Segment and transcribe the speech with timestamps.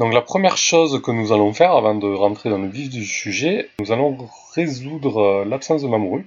[0.00, 3.04] Donc la première chose que nous allons faire avant de rentrer dans le vif du
[3.04, 4.16] sujet, nous allons
[4.54, 6.24] résoudre euh, l'absence de Mamoru.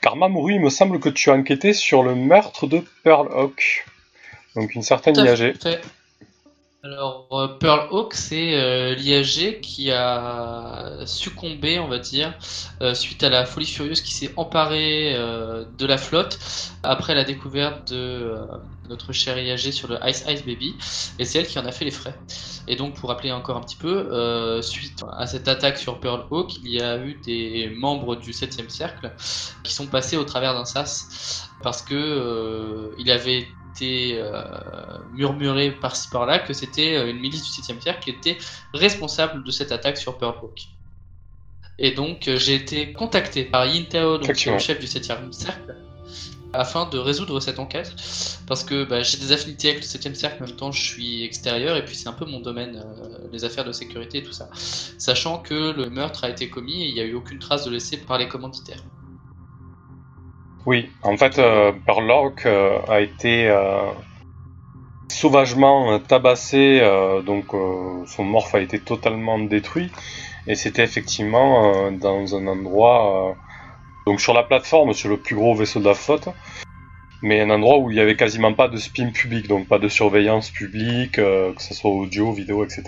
[0.00, 3.84] Car Mamoru, il me semble que tu as enquêté sur le meurtre de Pearl Hawk.
[4.56, 5.54] Donc une certaine Tout à IAG.
[5.62, 5.80] fait.
[6.82, 12.32] Alors, euh, Pearl Hawk, c'est euh, l'IAG qui a succombé, on va dire,
[12.80, 16.38] euh, suite à la folie furieuse qui s'est emparée euh, de la flotte
[16.82, 18.46] après la découverte de euh,
[18.88, 20.74] notre cher IAG sur le Ice Ice Baby.
[21.18, 22.18] Et c'est elle qui en a fait les frais.
[22.66, 26.56] Et donc, pour rappeler encore un petit peu, suite à cette attaque sur Pearl Hawk,
[26.64, 29.12] il y a eu des membres du 7e cercle
[29.64, 34.42] qui sont passés au travers d'un sas parce que il avait été euh,
[35.12, 38.38] murmuré par-ci par-là que c'était euh, une milice du 7e cercle qui était
[38.74, 40.68] responsable de cette attaque sur Pearl Hawk.
[41.78, 44.54] Et donc euh, j'ai été contacté par donc, qui est Effectivement.
[44.54, 45.74] le chef du 7e cercle,
[46.52, 47.94] afin de résoudre cette enquête,
[48.46, 51.24] parce que bah, j'ai des affinités avec le 7e cercle, en même temps je suis
[51.24, 54.32] extérieur, et puis c'est un peu mon domaine, euh, les affaires de sécurité et tout
[54.32, 54.50] ça.
[54.52, 57.70] Sachant que le meurtre a été commis et il n'y a eu aucune trace de
[57.70, 58.82] laissée par les commanditaires.
[60.66, 61.72] Oui, en fait, euh,
[62.46, 63.90] euh, a été euh,
[65.08, 69.90] sauvagement euh, tabassé, euh, donc euh, son morph a été totalement détruit,
[70.46, 73.36] et c'était effectivement dans un endroit,
[74.06, 76.28] donc sur la plateforme, sur le plus gros vaisseau de la flotte,
[77.22, 79.88] mais un endroit où il y avait quasiment pas de spin public, donc pas de
[79.88, 82.82] surveillance publique, que ce soit audio, vidéo, etc.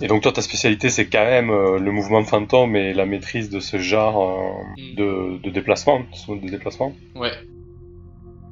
[0.00, 3.50] Et donc toi, ta spécialité, c'est quand même euh, le mouvement fantôme et la maîtrise
[3.50, 6.94] de ce genre euh, de, de déplacement, de déplacement.
[7.16, 7.32] Ouais.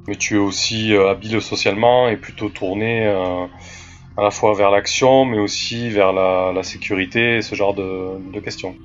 [0.07, 5.25] Mais tu es aussi euh, habile socialement et plutôt tourné à la fois vers l'action,
[5.25, 8.75] mais aussi vers la, la sécurité et ce genre de, de questions.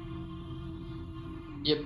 [1.65, 1.81] Yep.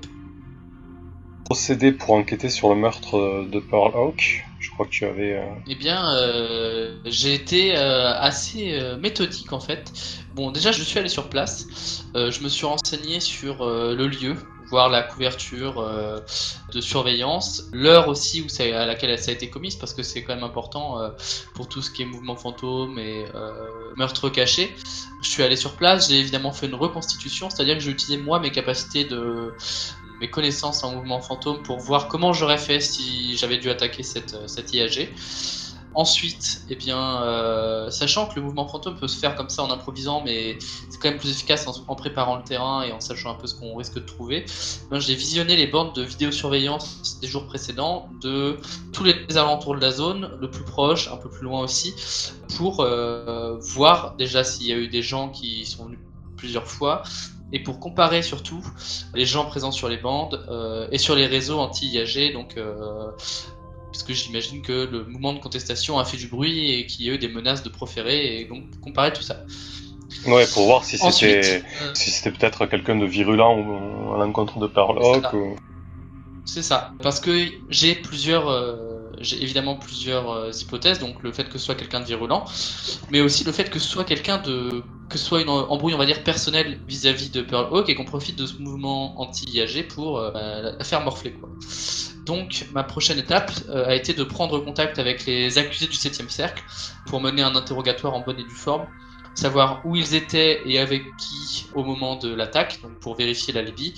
[1.45, 4.45] Procéder pour enquêter sur le meurtre de Pearl Hawk.
[4.85, 5.39] Que tu avais.
[5.39, 9.93] euh, Eh bien, euh, j'ai été euh, assez méthodique en fait.
[10.35, 12.05] Bon, déjà, je suis allé sur place.
[12.15, 14.37] Je me suis renseigné sur le lieu,
[14.69, 15.83] voir la couverture
[16.73, 20.35] de surveillance, l'heure aussi où à laquelle ça a été commise, parce que c'est quand
[20.35, 20.99] même important
[21.55, 23.25] pour tout ce qui est mouvement fantôme et
[23.97, 24.75] meurtre caché.
[25.23, 26.11] Je suis allé sur place.
[26.11, 29.55] J'ai évidemment fait une reconstitution, c'est-à-dire que j'ai utilisé moi mes capacités de
[30.21, 34.35] mes connaissances en mouvement fantôme pour voir comment j'aurais fait si j'avais dû attaquer cette,
[34.35, 35.13] euh, cette IAG.
[35.97, 39.71] Ensuite, eh bien, euh, sachant que le mouvement fantôme peut se faire comme ça en
[39.71, 40.59] improvisant, mais
[40.91, 43.55] c'est quand même plus efficace en, préparant le terrain et en sachant un peu ce
[43.55, 44.45] qu'on risque de trouver,
[44.91, 48.59] ben, j'ai visionné les bornes de vidéosurveillance des jours précédents de
[48.93, 51.95] tous les alentours de la zone, le plus proche, un peu plus loin aussi,
[52.59, 56.01] pour euh, voir déjà s'il y a eu des gens qui sont venus
[56.37, 57.05] plusieurs fois,
[57.53, 58.65] et pour comparer surtout
[59.15, 63.11] les gens présents sur les bandes euh, et sur les réseaux anti-IAG, donc euh,
[63.93, 67.11] parce que j'imagine que le mouvement de contestation a fait du bruit et qu'il y
[67.11, 69.45] a eu des menaces de proférer, et donc comparer tout ça.
[70.27, 74.59] Ouais, pour voir si c'était euh, si c'était peut-être quelqu'un de virulent ou- à l'encontre
[74.59, 75.35] de C'est ça.
[75.35, 75.57] ou-
[76.45, 81.45] C'est ça, parce que j'ai plusieurs, euh, j'ai évidemment plusieurs euh, hypothèses, donc le fait
[81.45, 82.45] que ce soit quelqu'un de virulent,
[83.11, 85.99] mais aussi le fait que ce soit quelqu'un de, que ce soit une embrouille, on
[85.99, 90.19] va dire personnelle vis-à-vis de Pearl Hawk et qu'on profite de ce mouvement anti-IAG pour
[90.19, 91.49] euh, bah, la faire morfler quoi.
[92.27, 96.29] Donc ma prochaine étape euh, a été de prendre contact avec les accusés du 7
[96.29, 96.63] cercle
[97.07, 98.87] pour mener un interrogatoire en bonne et due forme,
[99.35, 103.63] savoir où ils étaient et avec qui au moment de l'attaque, donc pour vérifier la
[103.63, 103.95] Libye,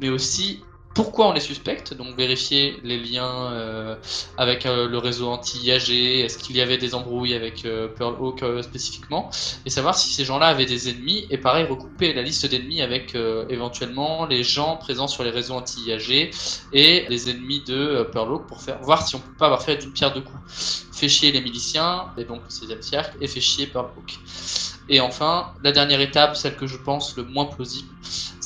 [0.00, 0.62] mais aussi
[0.96, 3.96] pourquoi on les suspecte, donc vérifier les liens euh,
[4.38, 8.42] avec euh, le réseau anti-IAG, est-ce qu'il y avait des embrouilles avec euh, Pearl Hawk
[8.62, 9.28] spécifiquement,
[9.66, 13.14] et savoir si ces gens-là avaient des ennemis, et pareil, recouper la liste d'ennemis avec
[13.50, 16.30] éventuellement les gens présents sur les réseaux anti-IAG
[16.72, 19.76] et les ennemis de Pearl Hawk pour faire, voir si on peut pas avoir fait
[19.76, 20.88] d'une pierre deux coups.
[20.92, 24.18] Fait chier les miliciens, et donc le 16e cercle, et fait chier Pearl Hawk.
[24.88, 27.88] Et enfin, la dernière étape, celle que je pense le moins plausible,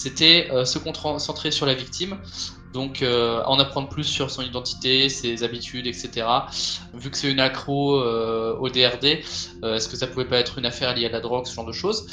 [0.00, 2.16] c'était euh, se concentrer sur la victime,
[2.72, 6.26] donc euh, en apprendre plus sur son identité, ses habitudes, etc.
[6.94, 9.20] Vu que c'est une accro euh, au DRD,
[9.62, 11.72] est-ce que ça pouvait pas être une affaire liée à la drogue, ce genre de
[11.72, 12.06] choses?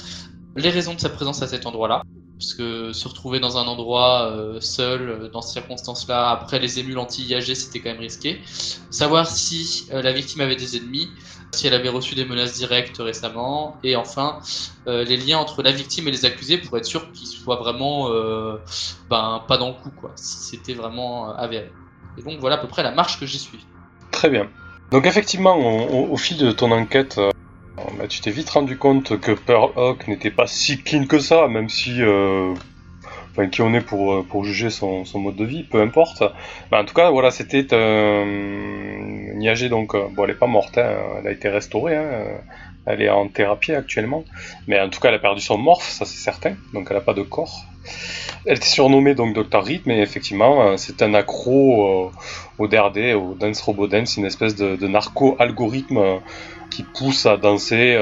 [0.57, 2.03] Les raisons de sa présence à cet endroit-là,
[2.37, 7.55] parce que se retrouver dans un endroit seul, dans ces circonstances-là, après les émules anti-IAG,
[7.55, 8.41] c'était quand même risqué.
[8.89, 11.07] Savoir si la victime avait des ennemis,
[11.51, 14.39] si elle avait reçu des menaces directes récemment, et enfin
[14.87, 18.09] euh, les liens entre la victime et les accusés pour être sûr qu'ils soient vraiment
[18.11, 18.57] euh,
[19.09, 21.71] ben, pas dans le coup, quoi, si c'était vraiment avéré.
[22.17, 23.65] Et donc voilà à peu près la marche que j'ai suivie.
[24.11, 24.47] Très bien.
[24.91, 27.31] Donc effectivement, au, fil de ton enquête, euh,
[27.97, 31.47] bah, tu t'es vite rendu compte que Pearl Hawk n'était pas si clean que ça,
[31.47, 32.01] même si
[33.37, 36.23] enfin, qui on est pour, pour juger son, son mode de vie, peu importe.
[36.71, 40.95] Mais en tout cas, voilà, c'était euh, Niagé, donc, bon, elle est pas morte, hein,
[41.19, 42.09] elle a été restaurée, hein,
[42.85, 44.23] elle est en thérapie actuellement,
[44.67, 47.01] mais en tout cas, elle a perdu son morph, ça c'est certain, donc elle a
[47.01, 47.65] pas de corps.
[48.45, 49.63] Elle était surnommée donc Dr.
[49.63, 52.11] Rhythm, mais effectivement, c'est un accro
[52.57, 56.21] au DRD, au Dance Robot Dance, une espèce de, narco-algorithme
[56.69, 57.99] qui pousse à danser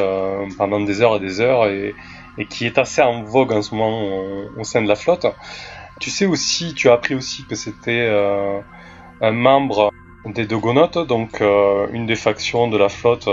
[0.58, 1.94] pendant des heures et des heures et,
[2.38, 4.02] et qui est assez en vogue en ce moment
[4.58, 5.28] au, sein de la flotte.
[6.00, 8.60] Tu sais aussi, tu as appris aussi que c'était euh,
[9.22, 9.92] un membre
[10.26, 13.30] des Dogonautes, donc euh, une des factions de la flotte,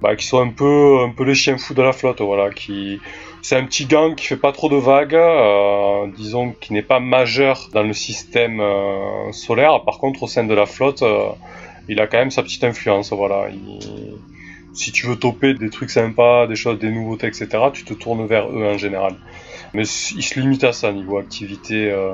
[0.00, 3.00] bah, qui sont un peu, les chiens fous de la flotte, voilà, qui
[3.42, 7.00] c'est un petit gang qui fait pas trop de vagues, euh, disons qui n'est pas
[7.00, 8.62] majeur dans le système
[9.32, 9.82] solaire.
[9.84, 11.04] Par contre, au sein de la flotte,
[11.88, 13.48] il a quand même sa petite influence, voilà.
[13.50, 14.16] Il,
[14.76, 18.26] si tu veux toper des trucs sympas, des choses, des nouveautés, etc., tu te tournes
[18.26, 19.14] vers eux en général.
[19.72, 22.12] Mais ils se limitent à ça niveau activité, euh,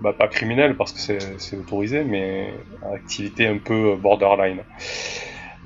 [0.00, 2.54] bah, pas criminelle parce que c'est autorisé, mais
[2.94, 4.60] activité un peu borderline.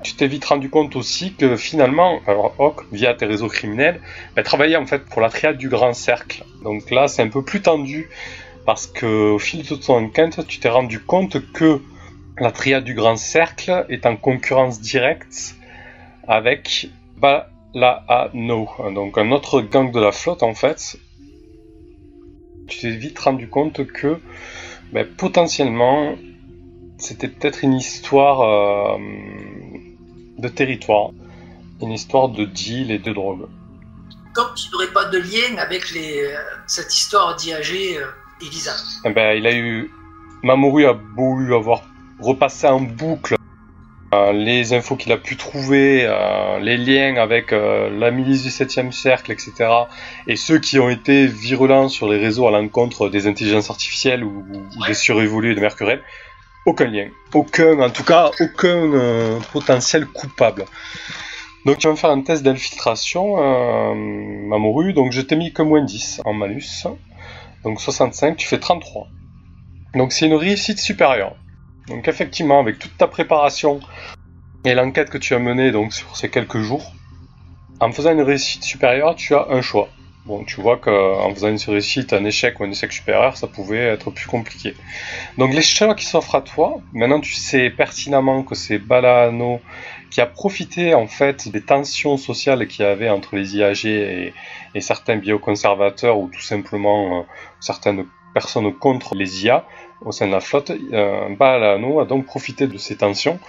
[0.03, 2.55] Tu t'es vite rendu compte aussi que finalement, alors
[2.91, 4.01] via tes réseaux criminels,
[4.35, 6.43] bah, travaillait en fait pour la triade du grand cercle.
[6.63, 8.09] Donc là, c'est un peu plus tendu
[8.65, 11.79] parce que au fil de ton enquête, tu t'es rendu compte que
[12.39, 15.55] la triade du grand cercle est en concurrence directe
[16.27, 20.97] avec Balaano, donc un autre gang de la flotte en fait.
[22.67, 24.19] Tu t'es vite rendu compte que
[24.91, 26.15] ben, potentiellement
[26.97, 28.97] c'était peut-être une histoire euh,
[30.37, 31.11] de territoire,
[31.81, 33.47] une histoire de deal et de drogue.
[34.35, 36.37] Donc tu n'aurais pas de lien avec les, euh,
[36.67, 38.05] cette histoire d'IAG euh,
[38.41, 38.73] Elisa
[39.05, 39.91] eh ben, Il a eu.
[40.43, 41.83] Mamoru a beau avoir
[42.19, 43.35] repassé en boucle
[44.33, 48.91] les infos qu'il a pu trouver, euh, les liens avec euh, la milice du 7e
[48.91, 49.53] cercle, etc.
[50.27, 54.43] Et ceux qui ont été virulents sur les réseaux à l'encontre des intelligences artificielles ou,
[54.87, 56.01] des surévolués de Mercuriel,
[56.65, 57.07] aucun lien.
[57.33, 60.65] Aucun, en tout cas, aucun potentiel coupable.
[61.65, 63.35] Donc tu vas me faire un test d'infiltration,
[63.95, 64.93] Mamoru.
[64.93, 66.87] Donc je t'ai mis que moins 10 en malus.
[67.63, 69.07] Donc 65, tu fais 33.
[69.95, 71.35] Donc c'est une réussite supérieure.
[71.87, 73.79] Donc effectivement, avec toute ta préparation
[74.65, 76.93] et l'enquête que tu as menée donc sur ces quelques jours,
[77.79, 79.89] en faisant une réussite supérieure, tu as un choix.
[80.25, 83.79] Bon, tu vois qu'en faisant une réussite, un échec ou un échec supérieur, ça pouvait
[83.87, 84.73] être plus compliqué.
[85.37, 89.59] Donc les choix qui s'offrent à toi, maintenant tu sais pertinemment que c'est Balano
[90.09, 94.33] qui a profité en fait des tensions sociales qu'il y avait entre les IAG et,
[94.79, 97.23] certains bioconservateurs ou tout simplement euh,
[97.59, 99.65] certaines personnes contre les IA
[100.05, 100.71] au sein de la flotte,
[101.37, 103.39] Balano a donc profité de ces tensions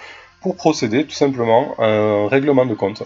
[0.41, 3.03] pour procéder tout simplement à un règlement de compte.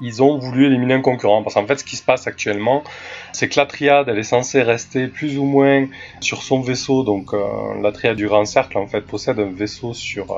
[0.00, 2.84] Ils ont voulu éliminer un concurrent parce qu'en fait ce qui se passe actuellement
[3.32, 5.86] c'est que la triade elle est censée rester plus ou moins
[6.20, 7.40] sur son vaisseau donc euh,
[7.82, 10.36] la triade du grand cercle en fait possède un vaisseau sur euh,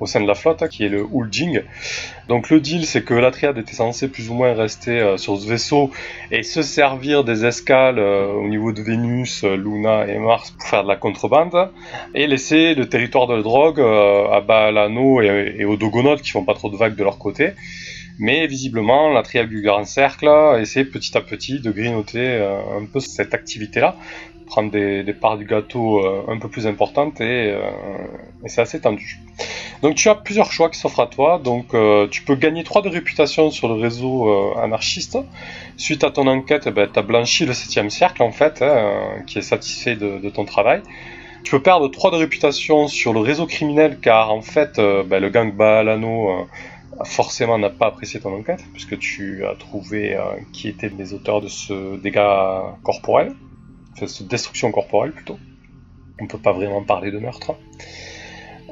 [0.00, 1.62] au sein de la flotte, qui est le Huljing.
[2.28, 5.38] Donc le deal, c'est que la triade était censée plus ou moins rester euh, sur
[5.38, 5.90] ce vaisseau
[6.30, 10.68] et se servir des escales euh, au niveau de Vénus, euh, Luna et Mars pour
[10.68, 11.70] faire de la contrebande,
[12.14, 16.54] et laisser le territoire de la drogue à Baalano et, aux Dogonautes qui font pas
[16.54, 17.52] trop de vagues de leur côté.
[18.18, 23.00] Mais visiblement, la triade du Grand Cercle essaie petit à petit de grignoter un peu
[23.00, 23.96] cette activité-là
[24.46, 27.60] prendre des, parts du gâteau euh, un peu plus importantes euh,
[28.44, 29.20] et, c'est assez tendu.
[29.82, 31.40] Donc tu as plusieurs choix qui s'offrent à toi.
[31.42, 35.18] Donc euh, tu peux gagner 3 de réputation sur le réseau anarchiste.
[35.76, 39.22] Suite à ton enquête, eh ben, tu as blanchi le 7 cercle en fait, hein,
[39.26, 40.80] qui est satisfait de, ton travail.
[41.44, 45.28] Tu peux perdre 3 de réputation sur le réseau criminel car en fait ben, le
[45.28, 46.46] gang Balano
[47.04, 50.18] forcément n'a pas apprécié ton enquête puisque tu as trouvé
[50.52, 53.34] qui étaient les auteurs de ce dégât corporel
[54.04, 55.38] cette destruction corporelle plutôt.
[56.20, 57.54] On peut pas vraiment parler de meurtre.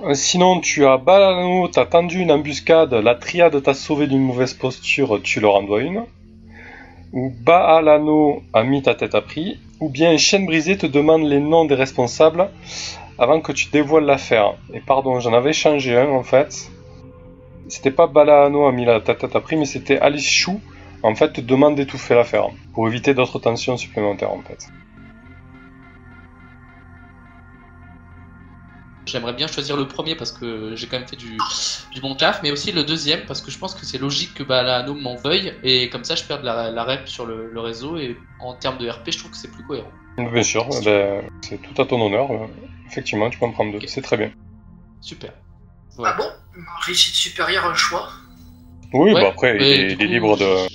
[0.03, 4.55] Euh, sinon, tu as Balano, t'as tendu une embuscade, la triade t'a sauvé d'une mauvaise
[4.55, 6.05] posture, tu leur en une.
[7.13, 9.59] Ou Baalano a mis ta tête à prix.
[9.81, 12.51] Ou bien Chaîne Brisée te demande les noms des responsables
[13.19, 14.55] avant que tu dévoiles l'affaire.
[14.73, 16.71] Et pardon, j'en avais changé un en fait.
[17.69, 20.61] C'était pas Balano a mis la tête à prix, mais c'était Alice Chou
[21.05, 24.69] en fait demande d'étouffer l'affaire pour éviter d'autres tensions supplémentaires en fait.
[29.07, 31.37] J'aimerais bien choisir le premier parce que j'ai quand même fait du,
[31.93, 34.43] du bon taf, mais aussi le deuxième parce que je pense que c'est logique que
[34.43, 38.17] la m'en veuille et comme ça je perds la, la rep sur le, réseau et
[38.41, 39.93] en termes de RP je trouve que c'est plus cohérent.
[40.17, 42.29] Bien sûr, ben, c'est tout à ton honneur.
[42.87, 44.31] Effectivement, tu peux en prendre deux, c'est très bien.
[45.01, 45.33] Super.
[46.03, 46.29] Ah bon
[46.87, 48.11] Réussite supérieure, un choix
[48.93, 50.69] Oui, bah après, il est, libre de.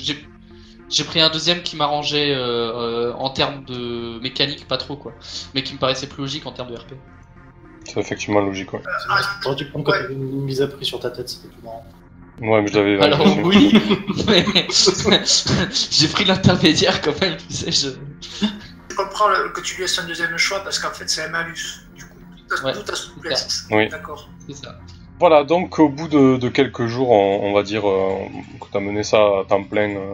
[0.90, 5.14] J'ai pris un deuxième qui m'arrangeait euh, euh, en termes de mécanique, pas trop quoi,
[5.54, 6.94] mais qui me paraissait plus logique en termes de RP.
[7.86, 8.82] C'est effectivement logique, ouais.
[9.10, 11.62] Ah, T'aurais dû prendre quand t'avais une mise à prix sur ta tête, c'était plus
[11.62, 11.86] marrant.
[12.42, 13.00] Ouais, mais je l'avais.
[13.02, 13.72] Alors oui,
[14.28, 14.46] mais
[15.92, 17.72] j'ai pris l'intermédiaire quand même, tu sais.
[17.72, 17.90] Je...
[18.90, 21.30] Je comprends le- que tu lui laisses un deuxième choix parce qu'en fait c'est un
[21.30, 21.82] malus.
[21.96, 22.16] Du coup,
[22.48, 23.68] tout à, Ouais, tout à souplesse.
[23.70, 23.90] Oui.
[23.90, 24.28] D'accord.
[24.48, 24.80] C'est ça.
[25.20, 28.14] Voilà, donc au bout de, de quelques jours, on, on va dire euh,
[28.62, 30.14] que tu as mené ça à temps plein euh,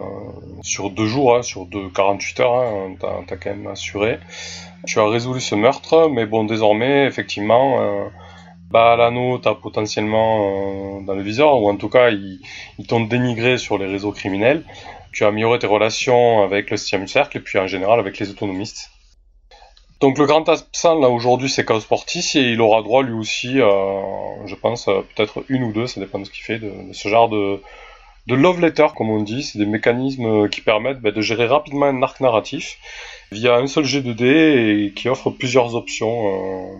[0.62, 4.18] sur deux jours, hein, sur deux, 48 heures, hein, t'as t'as quand même assuré.
[4.84, 8.08] Tu as résolu ce meurtre, mais bon, désormais, effectivement, euh,
[8.72, 12.40] bah, l'anneau t'as potentiellement euh, dans le viseur, ou en tout cas, ils,
[12.80, 14.64] ils t'ont dénigré sur les réseaux criminels.
[15.12, 18.30] Tu as amélioré tes relations avec le 6 cercle, et puis en général avec les
[18.30, 18.90] autonomistes.
[20.00, 23.60] Donc le grand absent là aujourd'hui c'est Chaos Portis et il aura droit lui aussi,
[23.60, 26.88] euh, je pense, euh, peut-être une ou deux, ça dépend de ce qu'il fait, de,
[26.88, 27.60] de ce genre de,
[28.26, 31.86] de love letter comme on dit, c'est des mécanismes qui permettent bah, de gérer rapidement
[31.86, 32.78] un arc narratif
[33.32, 36.76] via un seul jet de dés et qui offre plusieurs options euh,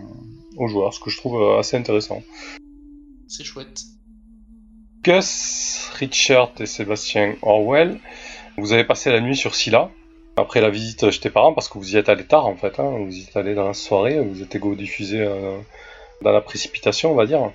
[0.57, 2.21] aux joueurs, ce que je trouve euh, assez intéressant.
[3.27, 3.81] C'est chouette.
[5.03, 7.99] Gus, Richard et Sébastien Orwell,
[8.57, 9.91] vous avez passé la nuit sur Scylla,
[10.37, 12.79] après la visite chez tes parents, parce que vous y êtes allé tard en fait,
[12.79, 15.57] hein, vous y êtes allé dans la soirée, vous êtes égo diffusé euh,
[16.21, 17.51] dans la précipitation, on va dire.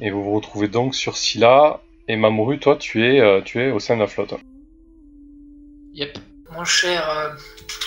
[0.00, 3.72] Et vous vous retrouvez donc sur Scylla, et Mamoru, toi, tu es, euh, tu es
[3.72, 4.34] au sein de la flotte.
[5.92, 6.18] Yep.
[6.52, 7.30] Mon cher euh,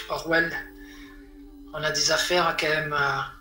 [0.10, 0.52] Orwell,
[1.74, 3.32] on a des affaires quand même à,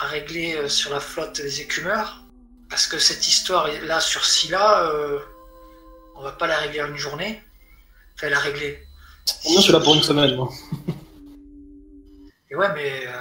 [0.00, 2.22] régler sur la flotte des écumeurs.
[2.70, 4.90] Parce que cette histoire là sur Scylla,
[6.16, 7.40] on va pas la régler en une journée.
[8.16, 8.82] Enfin, la régler.
[9.44, 10.48] Moi, je suis là pour une semaine, moi.
[12.50, 13.12] Et ouais, mais euh,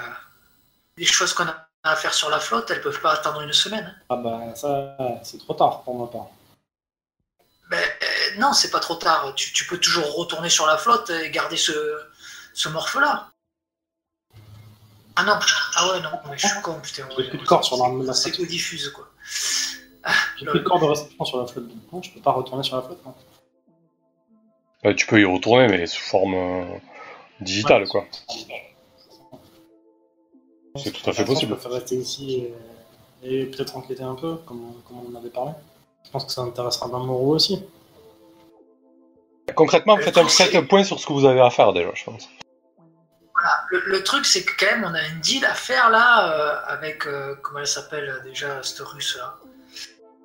[0.97, 3.85] les choses qu'on a à faire sur la flotte, elles peuvent pas attendre une semaine.
[3.85, 4.01] hein.
[4.09, 6.27] Ah bah, ça, c'est trop tard pour ma part.
[7.69, 7.81] Ben,
[8.37, 9.33] non, c'est pas trop tard.
[9.35, 11.71] Tu, tu peux toujours retourner sur la flotte et garder ce,
[12.53, 13.29] ce morphe-là.
[15.15, 15.39] Ah non,
[15.75, 17.07] ah ouais, non, ouais, je suis con, putain.
[17.17, 19.09] J'ai plus de corps sur la- C'est diffuse, quoi.
[20.37, 22.63] J'ai plus de corps de réception sur la flotte, donc non, je peux pas retourner
[22.63, 23.03] sur la flotte.
[23.05, 23.15] non.
[24.85, 26.63] Euh, tu peux y retourner, mais sous forme euh,
[27.39, 27.87] digitale, Ouais.
[27.89, 28.05] quoi.
[30.77, 31.57] C'est tout à fait Je possible.
[31.57, 32.47] faire rester ici
[33.23, 35.51] et, et peut-être enquêter un peu, comme, comme on en avait parlé.
[36.05, 37.61] Je pense que ça intéressera Mamoru aussi.
[39.53, 42.05] Concrètement, faites un, faites un point sur ce que vous avez à faire déjà, je
[42.05, 42.29] pense.
[43.69, 46.55] Le, le truc, c'est que quand même, on a une deal à faire là euh,
[46.73, 47.05] avec.
[47.05, 49.35] euh, comment elle s'appelle déjà, cette russe là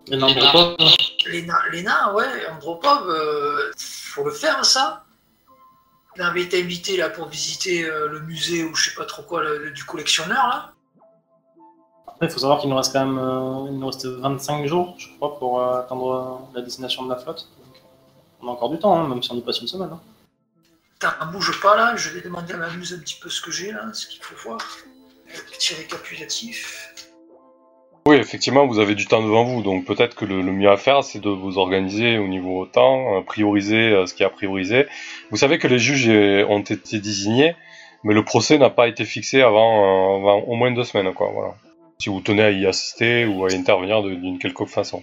[0.09, 0.27] Léna.
[0.53, 0.77] pas.
[1.27, 5.05] Léna, Léna, ouais, Andropov, euh, faut le faire ça.
[6.17, 9.23] Il avait été invité là pour visiter euh, le musée ou je sais pas trop
[9.23, 10.73] quoi le- du collectionneur là.
[12.07, 14.95] Après, il faut savoir qu'il nous reste quand même euh, il nous reste 25 jours,
[14.99, 16.11] je crois, pour euh, atteindre
[16.55, 17.47] euh, la destination de la flotte.
[17.63, 17.83] Donc,
[18.41, 19.91] on a encore du temps, hein, même si on y passe une semaine.
[19.93, 20.01] hein.
[20.95, 23.51] Putain, bouge pas là, je vais demander à ma muse un petit peu ce que
[23.51, 24.59] j'ai là, ce qu'il faut voir.
[25.53, 26.95] Petit récapitulatif.
[28.07, 30.77] Oui, effectivement, vous avez du temps devant vous, donc peut-être que le, le mieux à
[30.77, 34.31] faire, c'est de vous organiser au niveau temps, euh, prioriser euh, ce qui est à
[34.31, 34.87] prioriser.
[35.33, 37.57] Vous savez que les juges euh, ont été désignés,
[38.05, 41.33] mais le procès n'a pas été fixé avant, avant au moins deux semaines, quoi.
[41.35, 41.55] Voilà.
[41.99, 45.03] Si vous tenez à y assister ou à y intervenir d'une quelconque façon.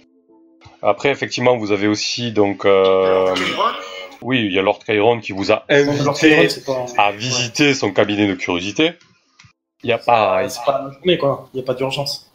[0.80, 3.34] Après, effectivement, vous avez aussi donc, euh,
[4.22, 7.92] oui, il y a Lord Chiron qui vous a invité Chiron, pas, à visiter son
[7.92, 8.92] cabinet de curiosité.
[9.82, 11.50] Il n'y a pas, c'est pas la journée, quoi.
[11.52, 12.30] Il n'y a pas d'urgence.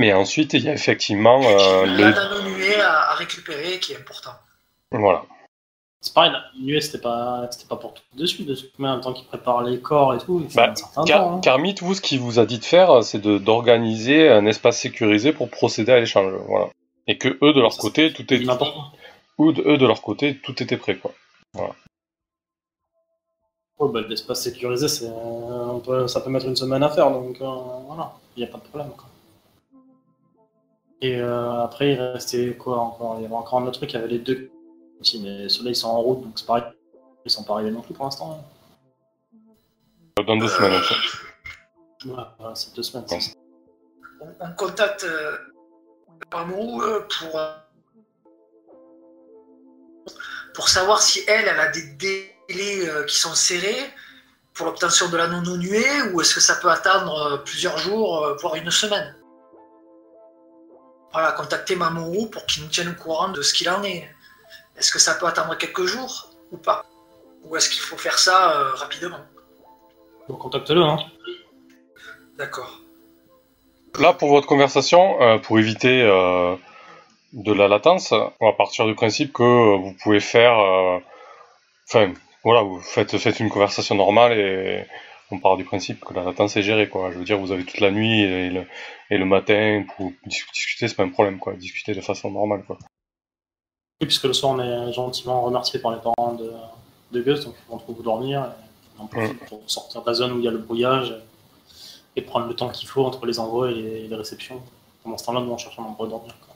[0.00, 3.14] Mais ensuite il y a effectivement euh, il y a le, un annué à, à
[3.14, 4.32] récupérer qui est important.
[4.90, 5.22] voilà.
[6.02, 8.46] C'est pareil, la nuée, c'était pas, c'était pas pour tout de suite.
[8.48, 11.20] De manière, en temps qu'il prépare les corps et tout, il Bah, un certain Car-
[11.20, 11.36] temps.
[11.36, 11.40] hein.
[11.42, 15.34] Carmit, vous, ce qu'il vous a dit de faire, c'est de d'organiser un espace sécurisé
[15.34, 16.68] pour procéder à l'échange, voilà.
[17.06, 18.84] Et que eux de leur Ça, côté, tout C'est est, important.
[19.36, 21.12] ou de, eux de leur côté, tout était prêt, quoi.
[23.78, 27.36] Ouais, bah, l'espace sécurisé, c'est, euh, peut- ça peut mettre une semaine à faire, donc
[27.42, 27.46] euh,
[27.88, 28.90] voilà, il n'y a pas de problème.
[28.96, 29.06] Quoi.
[31.02, 33.16] Et euh, après, il restait quoi encore?
[33.18, 34.50] Il y avait encore un autre truc, il y avait les deux
[35.00, 36.64] aussi, mais ceux-là, ils sont en route, donc c'est pareil.
[37.24, 38.38] Ils sont pas arrivés non plus pour l'instant.
[38.38, 40.22] hein.
[40.26, 42.08] Dans deux semaines, en fait.
[42.08, 43.06] Ouais, voilà, c'est deux semaines.
[43.10, 43.20] Ouais.
[43.20, 43.36] c'est ça.
[44.20, 45.36] On, on contacte euh,
[46.34, 47.52] euh, pour, euh,
[50.54, 53.90] pour savoir si elle, elle a des délais euh, qui sont serrés
[54.52, 58.24] pour l'obtention de l'anneau non nué ou est-ce que ça peut attendre euh, plusieurs jours,
[58.24, 59.14] euh, voire une semaine?
[61.12, 64.08] Voilà, contacter Mamoru pour qu'il nous tienne au courant de ce qu'il en est.
[64.76, 66.84] Est-ce que ça peut attendre quelques jours ou pas?
[67.44, 69.20] Ou est-ce qu'il faut faire ça euh, rapidement?
[70.28, 70.82] Donc contacte-le.
[70.82, 70.98] Hein.
[72.38, 72.78] D'accord.
[73.98, 76.54] Là, pour votre conversation, euh, pour éviter euh,
[77.32, 80.98] de la latence, on va partir du principe que vous pouvez faire euh,
[81.92, 82.12] Enfin,
[82.44, 84.86] voilà, vous faites, faites une conversation normale et
[85.30, 87.10] on part du principe que la latence est gérée, quoi.
[87.12, 88.66] Je veux dire, vous avez toute la nuit et le,
[89.10, 91.54] et le matin pour discuter, c'est pas un problème, quoi.
[91.54, 92.78] Discuter de façon normale, quoi.
[94.00, 96.52] Oui, puisque le soir, on est gentiment remercié par les parents de,
[97.12, 98.52] de Gus, donc ils vont trouver dormir.
[98.96, 101.14] Et on profite pour sortir de la zone où il y a le brouillage
[102.16, 104.60] et prendre le temps qu'il faut entre les envois et les, les réceptions.
[105.02, 106.54] Pendant ce temps-là, nous, on cherche un endroit dormir, quoi.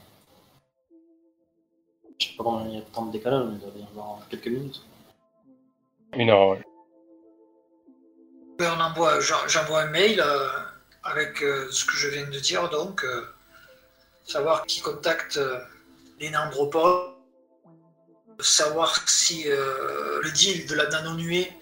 [2.19, 3.83] Je sais pas combien il y a de temps de décalage, mais il doit y
[3.83, 4.83] avoir quelques minutes.
[6.17, 6.63] Une heure, ouais.
[8.59, 10.49] Ben, on envoie, j'en- j'envoie un mail euh,
[11.03, 13.27] avec euh, ce que je viens de dire, donc euh,
[14.27, 15.39] savoir qui contacte
[16.21, 17.15] les Nandropos,
[18.41, 21.53] savoir si le deal de la nano-nuée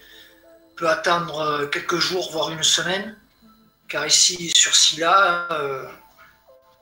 [0.76, 3.18] peut attendre quelques jours, voire une semaine,
[3.88, 5.86] car ici sur Scylla, euh,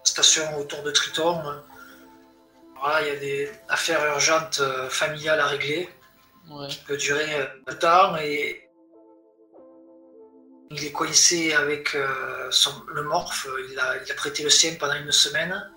[0.04, 1.42] station autour de Triton,
[2.80, 5.88] voilà, il y a des affaires urgentes familiales à régler
[6.50, 6.66] Ouais.
[6.68, 8.68] qui peut durer le temps et
[10.70, 14.74] il est coincé avec euh, son- le morph, il a, il a prêté le sien
[14.78, 15.68] pendant une semaine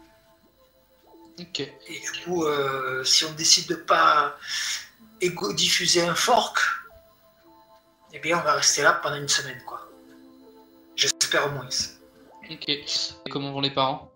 [1.88, 4.38] et du coup euh, si on décide de pas
[5.56, 6.60] diffuser un fork
[8.14, 9.90] eh bien on va rester là pendant une semaine quoi.
[10.96, 11.68] J'espère au moins.
[12.52, 12.70] Ok.
[12.70, 12.86] Et
[13.32, 14.12] comment vont les parents?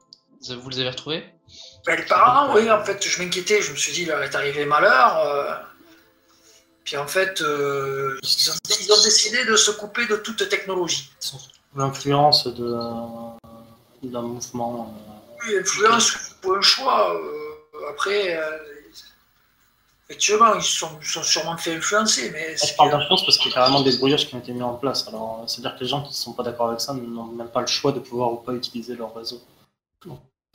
[0.47, 1.25] Vous vous les avez retrouvés?
[1.87, 3.63] Ben, les parents, oui, en fait, je m'inquiétais.
[3.63, 5.66] Je me suis dit, il leur est arrivé malheur.
[6.87, 11.11] Puis en fait, euh, ils, ont, ils ont décidé de se couper de toute technologie.
[11.75, 14.95] L'influence d'un mouvement.
[14.97, 16.13] euh, Oui, influence
[16.45, 17.13] ou un choix.
[17.13, 18.57] euh, après, euh,
[20.09, 23.55] effectivement, ils se sont, sûrement fait influencer, mais Je parle d'influence parce qu'il y a
[23.55, 25.05] carrément des brouillages qui ont été mis en place.
[25.09, 27.59] Alors, c'est-à-dire que les gens qui ne sont pas d'accord avec ça n'ont même pas
[27.59, 29.41] le choix de pouvoir ou pas utiliser leur réseau.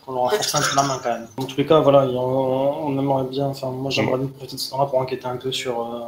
[0.07, 1.29] On leur a forcé un peu la main quand même.
[1.37, 3.49] Dans tous les cas, voilà, on, on aimerait bien.
[3.49, 6.01] Enfin, moi, j'aimerais bien profiter de ce temps-là pour enquêter un peu sur, euh,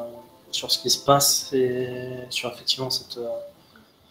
[0.55, 1.89] sur ce qui se passe et
[2.31, 3.29] sur effectivement cette, euh,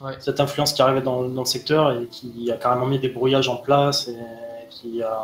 [0.02, 0.16] Ouais.
[0.20, 3.48] cette influence qui arrivait dans, dans le secteur et qui a carrément mis des brouillages
[3.48, 4.16] en place et
[4.70, 5.16] qui a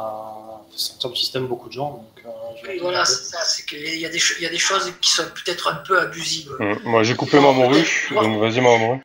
[0.72, 1.92] fait sortir du système beaucoup de gens.
[1.92, 3.40] Donc, euh, voilà, c'est ça.
[3.44, 5.76] C'est qu'il y, a des cho- il y a des choses qui sont peut-être un
[5.86, 6.52] peu abusives.
[6.62, 9.02] Hum, Moi, j'ai coupé ma morue, donc vas-y, ma morue.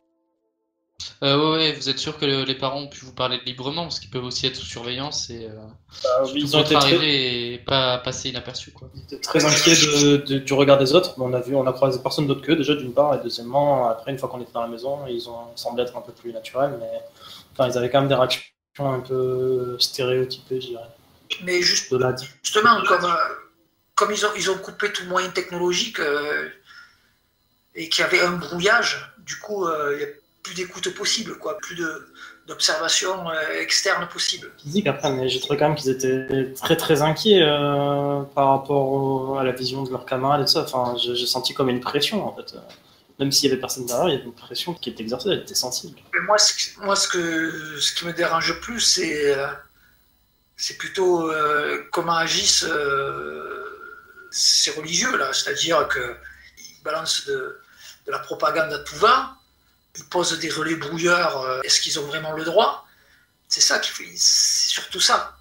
[1.23, 3.83] Euh, ouais, ouais, vous êtes sûr que le- les parents ont pu vous parler librement
[3.83, 7.07] parce qu'ils peuvent aussi être sous surveillance et euh, ils ont été très,
[7.53, 8.89] et pas passer inaperçu quoi.
[8.95, 11.73] J'étais très inquiet de, de- du regard des autres, mais on a vu, on a
[11.73, 14.61] croisé personne d'autre qu'eux déjà d'une part, et deuxièmement, après une fois qu'on était dans
[14.61, 16.89] la maison, ils ont semblé être un peu plus naturels, mais
[17.53, 18.43] enfin ils avaient quand même des réactions
[18.79, 20.89] un peu stéréotypées, je dirais.
[21.43, 23.09] Mais juste De là, justement, comme, euh,
[23.95, 26.49] comme ils, ont, ils ont coupé tout moyen technologique euh,
[27.73, 30.07] et qu'il y avait un brouillage, du coup, euh, il n'y a
[30.45, 31.75] plus d'écoute possible, quoi, plus
[32.47, 34.51] d'observation euh, externe possible.
[34.61, 38.87] physique après, mais j'ai trouvé quand même qu'ils étaient très très inquiets euh, par rapport
[38.91, 40.61] au- à la vision de leurs camarades et tout ça.
[40.61, 42.53] Enfin, j'ai senti comme une pression en fait.
[43.17, 45.39] Même s'il y avait personne derrière, il y avait une pression qui était exercée, elle
[45.39, 45.97] était sensible.
[46.13, 49.47] Mais moi, ce, qui- moi ce, que, ce qui me dérange le plus, c'est euh,
[50.57, 51.29] c'est plutôt
[51.91, 52.65] comment agissent
[54.31, 55.31] ces religieux, là.
[55.33, 57.59] C'est-à-dire qu'ils balancent de,
[58.05, 59.35] de la propagande à tout va,
[59.97, 61.41] ils posent des relais brouilleurs.
[61.41, 62.85] euh, Est-ce qu'ils ont vraiment le droit?
[63.47, 64.05] C'est ça qui fait.
[64.15, 65.33] C'est surtout ça.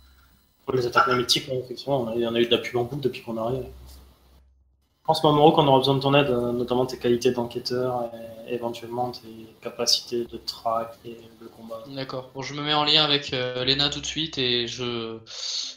[0.67, 2.59] Pour les attaques mémétiques, ouais, effectivement, on a, il y en a eu de la
[2.59, 3.65] pub en boucle depuis qu'on arrive.
[3.65, 8.11] Je pense, Mamoru, qu'on aura besoin de ton aide, euh, notamment tes qualités d'enquêteur
[8.49, 11.83] et éventuellement tes capacités de track et de combat.
[11.89, 12.31] D'accord.
[12.35, 15.19] Bon, je me mets en lien avec euh, Lena tout de suite et je,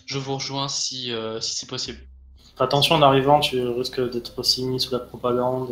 [0.06, 2.00] je vous rejoins si, euh, si c'est possible.
[2.58, 5.72] Attention en arrivant, tu risques d'être aussi mis sous la propagande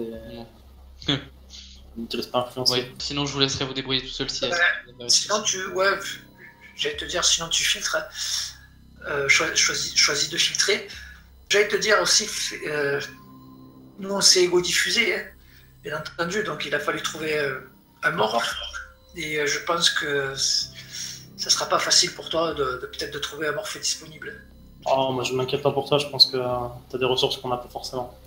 [1.08, 1.14] et.
[1.98, 2.74] ne te laisse pas influencer.
[2.74, 2.92] Ouais.
[3.00, 4.46] Sinon, je vous laisserai vous débrouiller tout seul si.
[4.46, 5.10] Ouais.
[5.10, 5.66] Sinon, tu.
[5.68, 5.98] Ouais,
[6.76, 7.98] j'allais te dire, sinon tu filtres.
[9.08, 10.88] Euh, choi- choisis, choisis de filtrer.
[11.50, 12.28] J'allais te dire aussi,
[12.68, 13.00] euh,
[14.00, 15.24] nous on s'est égo-diffusé, hein,
[15.84, 17.60] bien entendu, donc il a fallu trouver euh,
[18.02, 18.42] un mort.
[19.16, 23.20] Et euh, je pense que ça sera pas facile pour toi de, de- peut-être de
[23.20, 24.42] trouver un morphe disponible.
[24.88, 26.38] Oh, moi je m'inquiète pas pour toi, je pense que
[26.90, 28.18] tu as des ressources qu'on n'a pas forcément.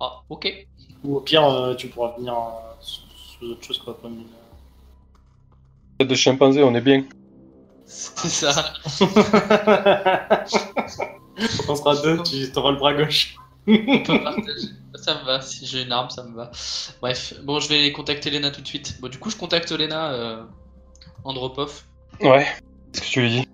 [0.00, 0.66] Ah, ok.
[1.06, 4.26] Ou au pire, euh, tu pourras venir euh, sous autre chose quoi, comme une.
[5.98, 7.04] Tête de chimpanzé, on est bien.
[7.84, 8.74] C'est ça.
[8.98, 9.06] Quand
[11.68, 13.36] on sera deux, tu auras le bras gauche.
[13.68, 14.68] On peut partager.
[14.94, 15.40] Ça me va.
[15.40, 16.50] Si j'ai une arme, ça me va.
[17.00, 17.34] Bref.
[17.44, 19.00] Bon, je vais contacter Lena tout de suite.
[19.00, 20.42] Bon, du coup, je contacte Lena euh,
[21.24, 21.84] Andropov.
[22.20, 22.46] Ouais.
[22.92, 23.48] Qu'est-ce que tu lui dis?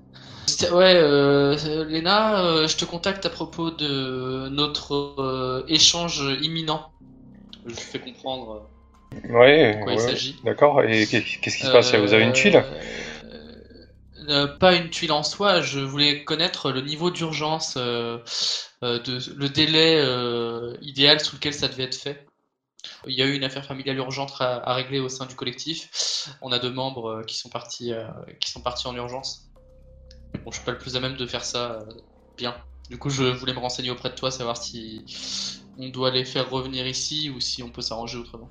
[0.70, 6.90] Ouais, euh, Léna, euh, je te contacte à propos de notre euh, échange imminent.
[7.66, 8.68] Je fais comprendre
[9.30, 10.40] Ouais, de quoi il s'agit.
[10.44, 10.82] D'accord.
[10.82, 12.56] Et qu'est- qu'est-ce qui se passe Vous avez une tuile?
[12.56, 13.42] Euh,
[14.28, 18.18] Euh, pas une tuile en soi, je voulais connaître le niveau d'urgence, euh,
[18.84, 22.24] euh, de, le délai euh, idéal sous lequel ça devait être fait.
[23.06, 26.28] Il y a eu une affaire familiale urgente à, à régler au sein du collectif.
[26.40, 28.06] On a deux membres euh, qui sont partis, euh,
[28.40, 29.48] qui sont partis en urgence.
[30.44, 31.84] Bon, je suis pas le plus à même de faire ça euh,
[32.36, 32.54] bien.
[32.90, 35.04] Du coup, je voulais me renseigner auprès de toi, savoir si
[35.78, 38.50] on doit les faire revenir ici ou si on peut s'arranger autrement.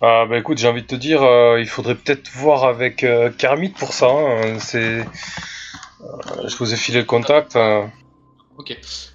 [0.00, 3.30] Ah bah écoute, j'ai envie de te dire, euh, il faudrait peut-être voir avec euh,
[3.30, 4.06] Kermit pour ça.
[4.10, 5.04] hein, C'est, euh,
[6.48, 7.56] je vous ai filé le contact.
[7.56, 7.86] euh.
[8.56, 8.68] Ok.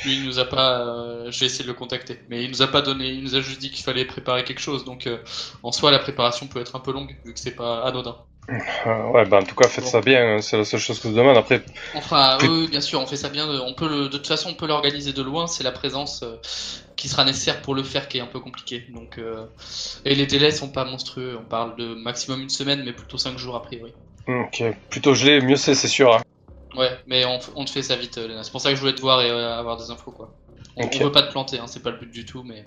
[0.04, 0.82] Lui, il nous a pas.
[0.82, 2.20] euh, je vais essayer de le contacter.
[2.30, 3.10] Mais il nous a pas donné.
[3.10, 4.84] Il nous a juste dit qu'il fallait préparer quelque chose.
[4.86, 5.08] Donc,
[5.64, 8.18] en soi, la préparation peut être un peu longue vu que c'est pas anodin.
[8.50, 10.38] Euh, ouais, bah en tout cas, faites ça bien.
[10.38, 11.38] hein, C'est la seule chose que je vous demande.
[11.38, 13.48] Après, Enfin, Puis- oui, oui, bien sûr, on fait ça bien.
[13.48, 15.48] de- On peut le, de toute façon, on peut l'organiser de loin.
[15.48, 16.38] C'est la présence euh,
[16.96, 18.86] qui sera nécessaire pour le faire qui est un peu compliqué.
[18.90, 19.46] Donc, euh,
[20.06, 21.38] et les délais sont pas monstrueux.
[21.42, 23.94] On parle de maximum une semaine, mais plutôt cinq jours a priori.
[24.28, 26.14] ok, plutôt gelé, mieux c'est, c'est sûr.
[26.16, 26.22] hein.
[26.76, 28.44] Ouais, mais on, on te fait ça vite, Léna.
[28.44, 30.34] C'est pour ça que je voulais te voir et euh, avoir des infos, quoi.
[30.76, 30.98] On, Ok.
[31.00, 32.66] on veut pas te planter, hein, c'est pas le but du tout, mais.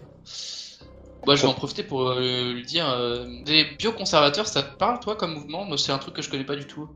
[1.26, 2.88] Moi, je vais en profiter pour euh, lui dire.
[2.88, 5.64] euh, des bioconservateurs, ça te parle, toi, comme mouvement?
[5.64, 6.88] Moi, c'est un truc que je connais pas du tout.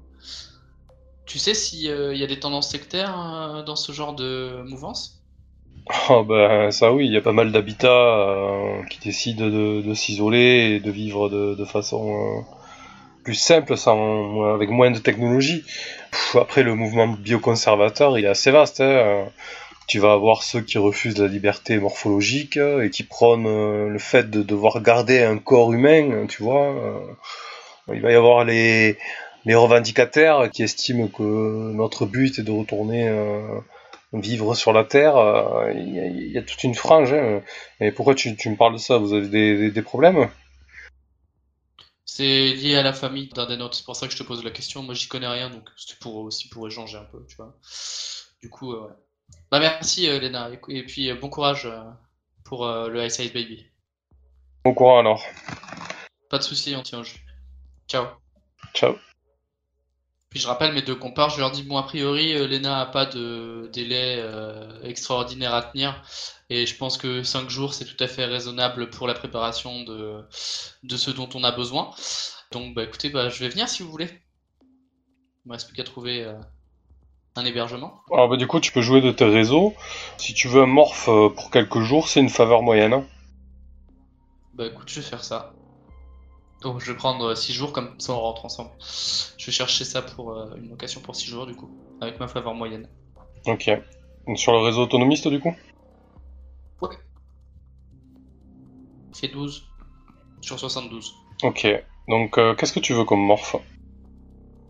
[1.27, 5.23] Tu sais s'il y a des tendances sectaires euh, dans ce genre de mouvance?
[6.11, 9.95] Oh ben ça oui, il y a pas mal d'habitats euh, qui décident de, de
[9.95, 12.41] s'isoler et de vivre de, de façon euh,
[13.25, 15.65] plus simple, sans, avec moins de technologie.
[16.13, 18.81] Pff, après le mouvement bioconservateur, il est assez vaste.
[18.81, 19.25] hein, euh,
[19.87, 24.31] Tu vas avoir ceux qui refusent la liberté morphologique et qui prônent euh, le fait
[24.31, 26.67] de devoir garder un corps humain, tu vois.
[26.73, 27.01] euh.
[27.95, 28.99] Il va y avoir les,
[29.45, 33.61] les revendicataires qui estiment que notre but est de retourner euh,
[34.15, 35.17] vivre sur la Terre,
[35.75, 37.13] il y, a- toute une frange.
[37.13, 37.43] Hein.
[37.81, 38.99] Et pourquoi tu, tu me parles de ça?
[38.99, 40.29] Vous avez des, des- problèmes?
[42.07, 44.43] C'est lié à la famille d'un des nôtres, c'est pour ça que je te pose
[44.45, 44.83] la question.
[44.83, 47.59] Moi, j'y connais rien, donc c'était pour aussi pour échanger un peu, tu vois.
[48.43, 48.91] Du coup, ouais.
[49.51, 51.81] Bah merci, euh, Léna, et, puis euh, bon courage euh,
[52.45, 53.65] pour le Ice Ice Baby.
[54.65, 55.23] Au courant alors.
[56.29, 57.25] Pas de soucis, on tient au jus.
[57.87, 58.07] Ciao.
[58.75, 58.97] Ciao.
[60.31, 63.07] Puis je rappelle mes deux compars, je leur dis bon a priori Lena a pas
[63.07, 66.03] de délai euh, extraordinaire à tenir
[66.51, 70.25] et je pense que 5 jours c'est tout à fait raisonnable pour la préparation de,
[70.83, 71.95] de ce dont on a besoin.
[72.51, 74.09] Donc bah écoutez, bah, je vais venir si vous voulez.
[75.45, 76.35] Il me reste plus qu'à trouver euh,
[77.37, 78.01] un hébergement.
[78.13, 79.75] Alors bah, du coup, tu peux jouer de tes réseaux.
[80.19, 82.93] Si tu veux un morph euh, pour quelques jours, c'est une faveur moyenne.
[82.93, 83.05] hein.
[84.55, 85.53] Bah écoute, je vais faire ça.
[86.63, 88.71] Donc je vais prendre 6 jours comme ça on rentre ensemble.
[88.79, 91.69] Je vais chercher ça pour euh, une location pour 6 jours du coup,
[92.01, 92.89] avec ma faveur moyenne.
[93.47, 93.71] Ok.
[94.37, 95.55] Sur le réseau autonomiste du coup?
[99.11, 99.69] Il fait 12
[100.41, 101.15] sur 72.
[101.43, 101.67] Ok.
[102.09, 103.57] Donc euh, qu'est-ce que tu veux comme morph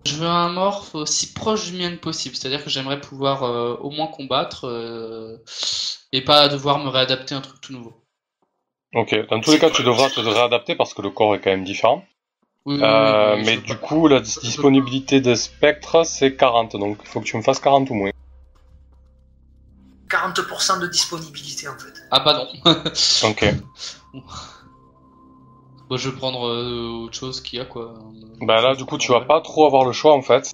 [0.06, 3.74] Je veux un morph aussi proche du mien que possible, c'est-à-dire que j'aimerais pouvoir euh,
[3.76, 5.38] au moins combattre euh,
[6.12, 7.94] et pas devoir me réadapter à un truc tout nouveau.
[8.94, 9.14] Ok.
[9.30, 11.64] Dans tous les cas, tu devras te réadapter parce que le corps est quand même
[11.64, 12.04] différent.
[12.66, 16.36] Oui, oui, Euh, oui, oui, mais du pas- coup, la dis- disponibilité de spectre, c'est
[16.36, 16.76] 40.
[16.76, 18.10] Donc il faut que tu me fasses 40 ou moins.
[20.08, 21.92] 40% de disponibilité en fait.
[22.10, 22.74] Ah bah non.
[23.28, 23.44] Ok.
[25.94, 27.94] Bon, je vais prendre euh, autre chose qu'il y a quoi.
[28.40, 30.52] Bah là, du coup, tu vas pas trop avoir le choix en fait.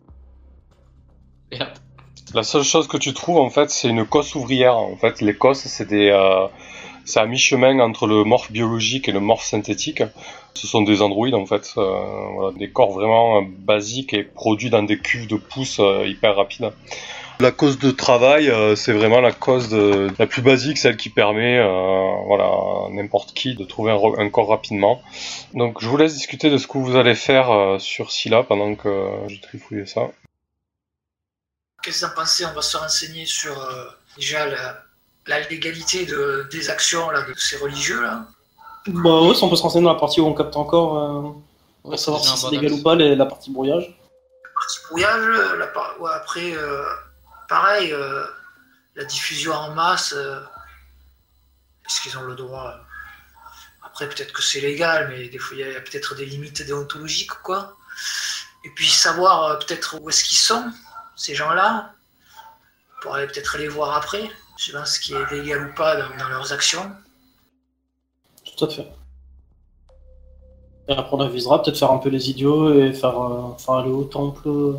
[1.50, 1.79] Merde.
[2.35, 4.76] La seule chose que tu trouves en fait, c'est une cosse ouvrière.
[4.76, 6.46] En fait, les cosses, c'est des, euh,
[7.07, 10.03] c'est à mi-chemin entre le morph biologique et le morph synthétique.
[10.53, 14.83] Ce sont des androïdes en fait, euh, voilà, des corps vraiment basiques et produits dans
[14.83, 16.70] des cuves de pouces hyper rapides.
[17.40, 21.09] La cause de travail, euh, c'est vraiment la cause de- la plus basique, celle qui
[21.09, 25.00] permet, euh, voilà, à n'importe qui de trouver un, corps rapidement.
[25.55, 28.74] Donc, je vous laisse discuter de ce que vous allez faire euh, sur Scylla pendant
[28.74, 30.03] que euh, je trifouille ça.
[31.83, 33.85] Qu'est-ce que vous en pensez On va se renseigner sur euh,
[34.18, 34.83] déjà la,
[35.26, 38.26] la légalité de, des actions là, de ces religieux là.
[38.87, 41.22] Bah ouais, si on peut se renseigner dans la partie où on capte encore, euh,
[41.85, 43.96] Ouais, pour savoir si c'est légal ou pas, les- la partie brouillage.
[44.55, 46.83] Partie brouillage, la par- ouais, après, euh,
[47.50, 48.24] pareil, euh,
[48.94, 50.40] la diffusion en masse, euh,
[51.84, 52.76] est-ce qu'ils ont le droit
[53.82, 57.34] Après, peut-être que c'est légal, mais des fois, il y a peut-être des limites déontologiques,
[57.42, 57.76] quoi.
[58.64, 60.72] Et puis savoir euh, peut-être où est-ce qu'ils sont,
[61.16, 61.92] ces gens-là,
[63.02, 66.52] pour aller peut-être les voir après, selon ce qui est légal ou pas dans, leurs
[66.52, 66.92] actions.
[68.44, 68.86] Tout à fait.
[70.86, 74.04] Et après, on avisera, peut-être faire un peu les idiots et faire, euh, aller au
[74.04, 74.78] temple.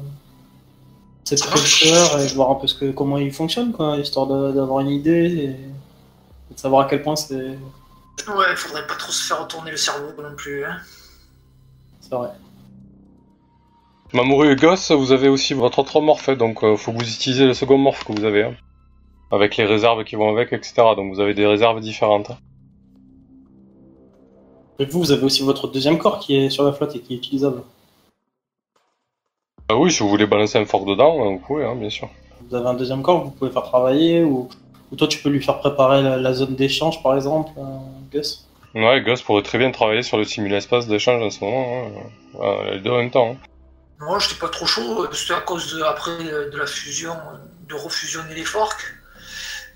[1.23, 4.51] C'est Ça prédicteur et voir un peu ce que, comment il fonctionne, quoi, histoire de-
[4.51, 7.57] d'avoir une idée et, et de savoir à quel point c'est
[8.27, 10.63] Ouais, faudrait pas trop se faire retourner le cerveau non plus.
[10.65, 10.77] Hein.
[12.01, 12.29] c'est vrai.
[14.13, 17.09] Mamoru et Goss, vous avez aussi votre autre morphe, hein, donc euh, faut que vous
[17.09, 18.43] utilisez le second morphe que vous avez.
[18.43, 18.55] hein.
[19.31, 20.73] Avec les réserves qui vont avec, etc.
[20.97, 22.31] Donc vous avez des réserves différentes.
[24.79, 27.13] Et vous, vous avez aussi votre deuxième corps qui est sur la flotte et qui
[27.13, 27.63] est utilisable.
[29.71, 32.09] Ah oui, si vous voulez balancer un fork dedans, hein, vous pouvez, hein, bien sûr.
[32.49, 34.49] Vous avez un deuxième corps que vous pouvez faire travailler ou,
[34.91, 37.61] ou toi tu peux lui faire préparer la, la zone d'échange par exemple, euh,
[38.11, 38.45] Gus?
[38.75, 41.65] Ouais, Gus pourrait très bien travailler sur le simul-espace d'échange en ce moment.
[41.85, 41.89] hein.
[42.33, 43.31] Voilà, les deux en même temps.
[43.31, 43.37] hein.
[44.01, 47.13] Moi, j'étais pas trop chaud, c'était à cause de, après euh, de la fusion,
[47.69, 48.83] de refusionner les forks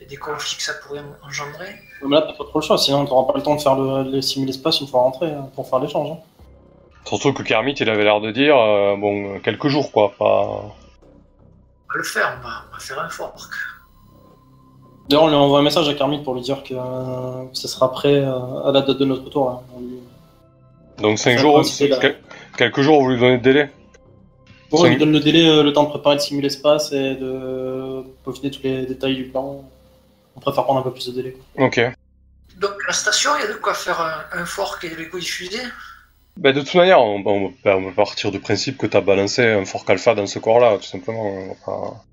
[0.01, 1.75] et des conflits que ça pourrait engendrer.
[2.03, 4.11] Mais là t'as pas trop le choix, sinon t'auras pas le temps de faire le,
[4.11, 6.09] le simul-espace une fois rentré hein, pour faire l'échange.
[6.11, 6.17] hein.
[7.07, 10.25] Surtout que Kermit, il avait l'air de dire, euh, bon, quelques jours, quoi, pas...
[10.25, 13.51] On va le faire, on va, on va faire un fork.
[15.07, 17.91] D'ailleurs on lui envoie un message à Kermit pour lui dire que euh, ce sera
[17.91, 19.49] prêt euh, à la date de notre tour.
[19.51, 19.61] hein.
[19.79, 19.99] Lui-
[20.97, 21.61] Donc 5 Ça jours,
[22.01, 22.17] quel-
[22.57, 23.69] quelques jours, vous lui donnez de délai
[24.71, 28.01] Bon, on lui donne le délai, euh, le temps de préparer le simul-espace et de
[28.23, 29.63] peaufiner tous les détails du plan.
[30.35, 31.37] On préfère prendre un peu plus de délai.
[31.59, 31.79] Ok.
[32.57, 35.61] Donc, la station, il y a de quoi faire un, un fork et les diffuser
[36.37, 39.65] Bah, de toute manière, on, on on partir du principe que tu as balancé un
[39.65, 41.55] fork alpha dans ce corps-là, tout simplement.
[41.65, 42.03] Pas-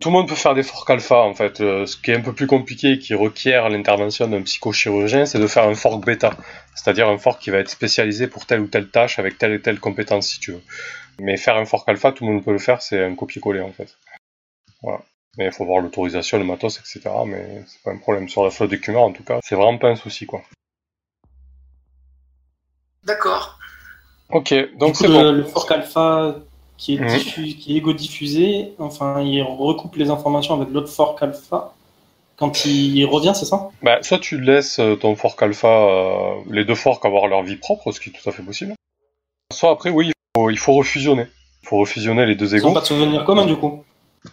[0.00, 1.60] Tout le monde peut faire des forks alpha, en fait.
[1.60, 5.38] Euh, ce qui est un peu plus compliqué et qui requiert l'intervention d'un psychochirurgien, c'est
[5.38, 6.36] de faire un fork bêta.
[6.74, 9.62] C'est-à-dire un fork qui va être spécialisé pour telle ou telle tâche avec telle et
[9.62, 10.62] telle compétence, si tu veux.
[11.20, 13.72] Mais faire un fork alpha, tout le monde peut le faire, c'est un copier-coller, en
[13.72, 13.96] fait.
[14.82, 15.00] Voilà.
[15.38, 17.24] Mais il faut voir l'autorisation, le matos, etc.
[17.26, 18.28] Mais c'est pas un problème.
[18.28, 20.42] Sur la flotte d'écumeurs, en tout cas, c'est vraiment pas un souci, quoi.
[23.04, 23.58] D'accord.
[24.30, 25.32] Ok, donc c'est le, bon.
[25.32, 26.36] le fork alpha
[26.78, 31.74] qui est, diffu- qui est égo-diffusé, enfin, il recoupe les informations avec l'autre fork alpha.
[32.36, 33.68] Quand il revient, c'est ça?
[33.82, 37.56] Bah, soit tu laisses euh, ton fork alpha, euh, les deux forks avoir leur vie
[37.56, 38.74] propre, ce qui est tout à fait possible.
[39.52, 41.26] Soit après, oui, il faut, il faut refusionner.
[41.62, 42.72] Il faut refusionner les deux Ils égos.
[42.72, 43.84] pas de souvenirs communs du coup.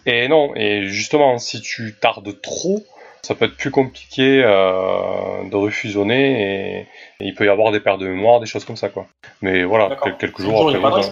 [0.06, 2.82] Et non, et justement, si tu tardes trop,
[3.22, 6.86] ça peut être plus compliqué euh, de refusionner et, et
[7.26, 9.06] il peut y avoir des pertes de mémoire, des choses comme ça, quoi.
[9.42, 11.02] Mais voilà, quel- quelques jours il après,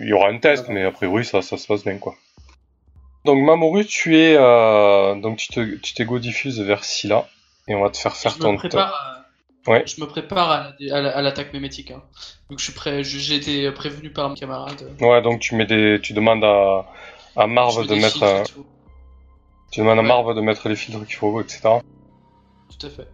[0.00, 2.14] il y aura un test, mais a priori, ça, ça se passe bien, quoi.
[3.24, 7.28] Donc, Mamoru, tu es, euh, donc tu te, tu t'égo diffuses vers Scylla
[7.68, 9.20] et on va te faire faire je ton me prépare.
[9.68, 9.84] Ouais.
[9.86, 10.56] Je me prépare à
[10.90, 11.92] à la- à l'attaque mémétique.
[11.92, 12.02] Hein.
[12.50, 13.04] Donc je suis prêt.
[13.04, 14.90] J'ai été prévenu par mes camarades.
[15.00, 16.84] Ouais, donc tu mets des, tu demandes à,
[17.36, 18.42] à Marv de mettre, euh.
[19.72, 20.08] Tu demandes à Ouais.
[20.08, 21.60] Marv de mettre les filtres qu'il faut, etc.
[22.78, 23.08] Tout à fait.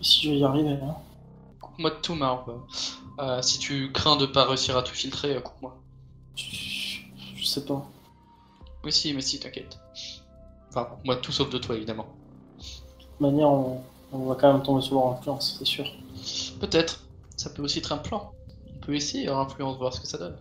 [0.00, 0.70] Si je vais y arriver.
[0.82, 0.96] hein.
[1.60, 2.50] Coupe-moi de tout, Marv.
[3.20, 5.76] Euh, si tu crains de pas réussir à tout filtrer, euh, coupe-moi.
[6.36, 7.00] Je,
[7.36, 7.84] je sais pas.
[8.84, 9.78] Oui, si, mais si, t'inquiète.
[10.70, 12.06] Enfin, coupe-moi de tout sauf de toi, évidemment.
[12.58, 15.84] De toute manière, on, on va quand même tomber sous leur influence, c'est sûr.
[16.60, 17.04] Peut-être.
[17.36, 18.32] Ça peut aussi être un plan.
[18.76, 20.36] On peut essayer leur influence, voir ce que ça donne.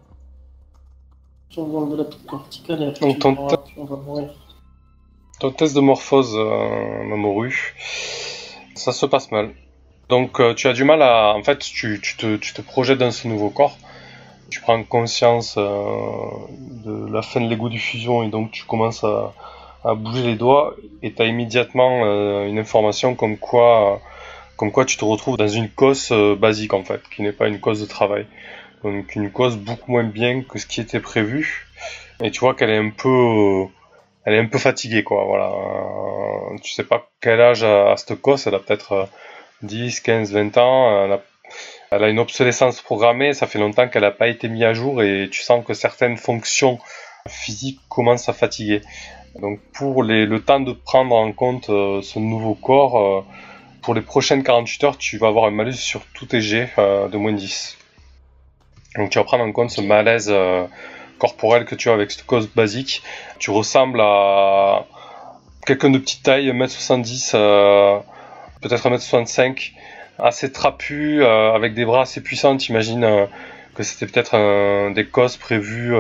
[1.50, 3.96] Si on va enlever la petite corticale et après Donc, tu ton verras, on va
[3.96, 4.30] mourir.
[5.40, 7.76] Ton test de morphose, euh, Mamoru,
[8.76, 9.54] ça se passe mal.
[10.10, 11.34] Donc euh, tu as du mal à...
[11.36, 13.78] En fait, tu, tu, te, tu te projettes dans ce nouveau corps,
[14.50, 16.30] tu prends conscience euh,
[16.86, 19.34] de la fin de l'égo diffusion et donc tu commences à,
[19.84, 24.02] à bouger les doigts et tu as immédiatement euh, une information comme quoi,
[24.56, 27.48] comme quoi tu te retrouves dans une cause euh, basique en fait, qui n'est pas
[27.48, 28.26] une cause de travail.
[28.84, 31.68] Donc une cause beaucoup moins bien que ce qui était prévu.
[32.22, 33.66] Et tu vois qu'elle est un peu...
[34.26, 35.52] elle est un peu fatiguée, quoi, voilà.
[35.52, 39.06] Euh, tu sais pas quel âge a, cette cosse, elle a peut-être euh,
[39.64, 41.20] 10, 15, 20 ans,
[41.92, 45.02] elle a, une obsolescence programmée, ça fait longtemps qu'elle n'a pas été mise à jour
[45.02, 46.80] et tu sens que certaines fonctions
[47.28, 48.82] physiques commencent à fatiguer.
[49.40, 53.22] Donc pour les, le temps de prendre en compte euh, ce nouveau corps, euh,
[53.82, 57.18] pour les prochaines 48 heures, tu vas avoir un malus sur tous tes jets de
[57.18, 57.78] moins 10.
[58.98, 60.66] Donc tu vas prendre en compte ce malaise euh,
[61.20, 63.04] corporel que tu as avec cette cause basique.
[63.40, 64.86] Tu ressembles à
[65.66, 68.00] quelqu'un de petite taille, 1m70, euh,
[68.62, 69.74] peut-être 1m65,
[70.20, 72.58] assez trapu, euh, avec des bras assez puissants.
[72.58, 73.28] T'imagines
[73.76, 75.94] que c'était peut-être des causes prévues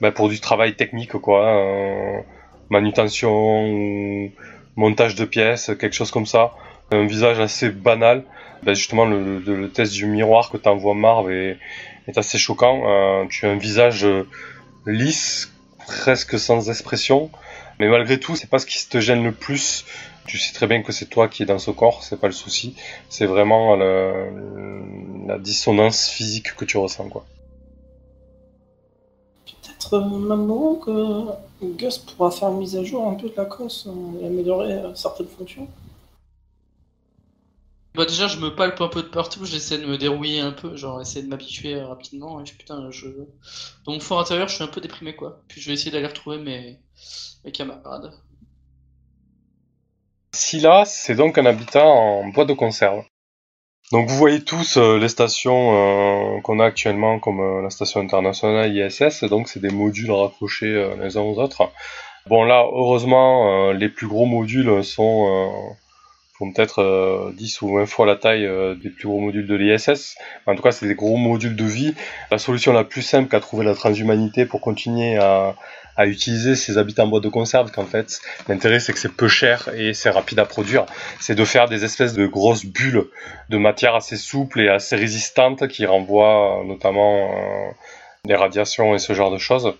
[0.00, 1.46] ben, pour du travail technique, quoi.
[1.46, 2.20] euh,
[2.70, 4.30] manutention ou
[4.76, 6.54] montage de pièces, quelque chose comme ça.
[6.90, 8.24] Un visage assez banal.
[8.62, 11.58] Ben, justement, le, test du miroir que t'envoie Marv est,
[12.10, 12.82] est assez choquant.
[12.86, 14.26] Euh, tu as un visage euh,
[14.86, 15.52] lisse,
[15.86, 17.30] presque sans expression.
[17.78, 19.84] Mais malgré tout, c'est pas ce qui te gêne le plus.
[20.26, 22.32] Tu sais très bien que c'est toi qui es dans ce corps, c'est pas le
[22.32, 22.76] souci.
[23.08, 27.24] C'est vraiment la dissonance physique que tu ressens, quoi.
[29.46, 31.24] Peut-être maman que
[31.62, 34.78] Gus pourra faire une mise à jour un peu de la cosse euh, et améliorer
[34.94, 35.68] certaines fonctions.
[37.94, 40.76] Bah déjà, je me palpe un peu de partout, j'essaie de me dérouiller un peu,
[40.76, 42.40] genre essayer de m'habituer rapidement.
[42.40, 43.08] Et je, putain, je...
[43.84, 45.42] Dans mon fort intérieur, je suis un peu déprimé, quoi.
[45.48, 46.78] Puis je vais essayer d'aller retrouver mes,
[47.44, 48.12] mes camarades.
[50.32, 53.02] Scylla, c'est donc un habitat en boîte de conserve.
[53.92, 58.00] Donc vous voyez tous euh, les stations euh, qu'on a actuellement comme euh, la station
[58.00, 61.70] internationale ISS, donc c'est des modules raccrochés les uns aux autres.
[62.28, 65.74] Bon là, heureusement, les plus gros modules sont
[66.48, 68.48] peut-être 10 ou 20 fois la taille
[68.82, 70.16] des plus gros modules de l'ISS.
[70.46, 71.94] En tout cas, c'est des gros modules de vie.
[72.30, 75.54] La solution la plus simple qu'a trouvé la transhumanité pour continuer à,
[76.06, 79.68] utiliser ces habitats en boîte de conserve qu'en fait l'intérêt c'est que c'est peu cher
[79.76, 80.86] et c'est rapide à produire
[81.20, 83.04] c'est de faire des espèces de grosses bulles
[83.50, 87.70] de matière assez souple et assez résistante qui renvoient notamment euh,
[88.24, 89.74] les radiations et ce genre de choses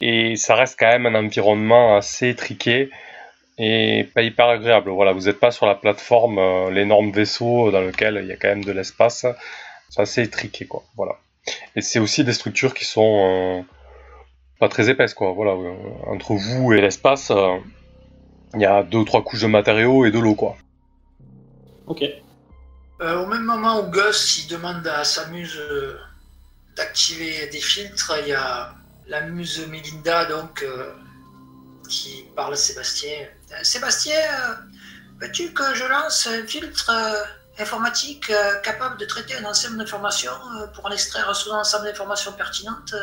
[0.00, 2.90] et ça reste quand même un environnement assez étriqué
[3.60, 7.80] et pas hyper agréable voilà vous n'êtes pas sur la plateforme euh, l'énorme vaisseau dans
[7.80, 9.26] lequel il y a quand même de l'espace
[9.88, 11.16] c'est assez étriqué quoi voilà
[11.76, 13.62] et c'est aussi des structures qui sont euh,
[14.60, 15.32] pas très épaisse quoi.
[15.32, 15.74] Voilà, euh,
[16.06, 17.56] entre vous et l'espace, euh,
[18.54, 20.56] il y a deux ou trois couches de matériaux et de l'eau quoi.
[21.86, 22.04] Ok.
[23.00, 25.58] Euh, au même moment où Gus il demande à sa muse
[26.76, 28.74] d'activer des filtres, il y a
[29.08, 30.64] la muse Melinda donc
[31.88, 33.26] qui parle à Sébastien.
[33.62, 34.20] Sébastien,
[35.20, 36.90] veux-tu que je lance un filtre
[37.58, 38.32] informatique
[38.62, 40.32] capable de traiter un ensemble d'informations
[40.74, 42.94] pour en extraire un sous-ensemble d'informations pertinentes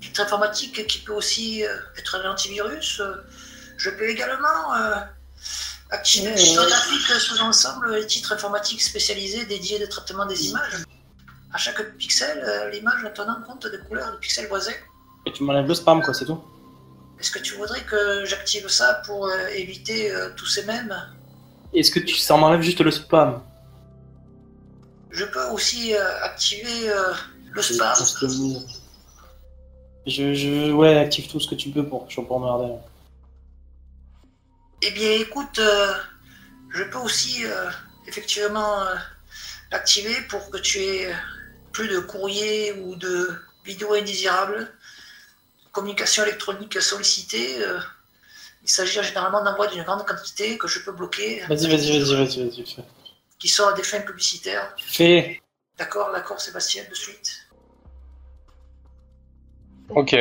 [0.00, 3.00] filtre informatique qui peut aussi euh, être un antivirus.
[3.00, 3.14] Euh,
[3.76, 4.96] je peux également euh,
[5.90, 10.84] activer un graphique sous ensemble les titres informatiques spécialisés dédiés au traitement des images.
[11.52, 14.72] À chaque pixel, l'image en tenant compte des couleurs du pixel voisin.
[15.24, 16.42] Et tu m'enlèves le spam, quoi, c'est tout.
[17.20, 20.94] Est-ce que tu voudrais que j'active ça pour éviter tous ces mèmes?
[21.74, 23.42] Est-ce que tu, ça m'enlève juste le spam?
[25.10, 26.90] Je peux aussi activer
[27.52, 27.94] le spam.
[30.06, 32.72] Je, je, ouais, active tout ce que tu peux pour que je sois pas emmerdé.
[34.80, 35.92] Eh bien, écoute, euh,
[36.70, 37.68] je peux aussi euh,
[38.06, 38.94] effectivement euh,
[39.72, 41.12] l'activer pour que tu aies
[41.72, 44.72] plus de courriers ou de vidéos indésirables,
[45.72, 47.56] communication électronique sollicitée.
[48.62, 51.40] il s'agit généralement d'envoi d'une grande quantité que je peux bloquer.
[51.48, 52.76] Vas-y, vas-y, vas-y, vas-y, vas-y.
[53.38, 54.74] Qui sont à des fins publicitaires.
[54.78, 55.40] Fais.
[55.78, 57.48] D'accord, d'accord, Sébastien, de suite.
[59.90, 60.16] Ok.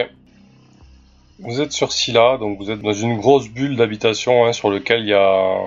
[1.39, 5.01] Vous êtes sur Scylla, donc vous êtes dans une grosse bulle d'habitation hein, sur lequel
[5.01, 5.57] il y a...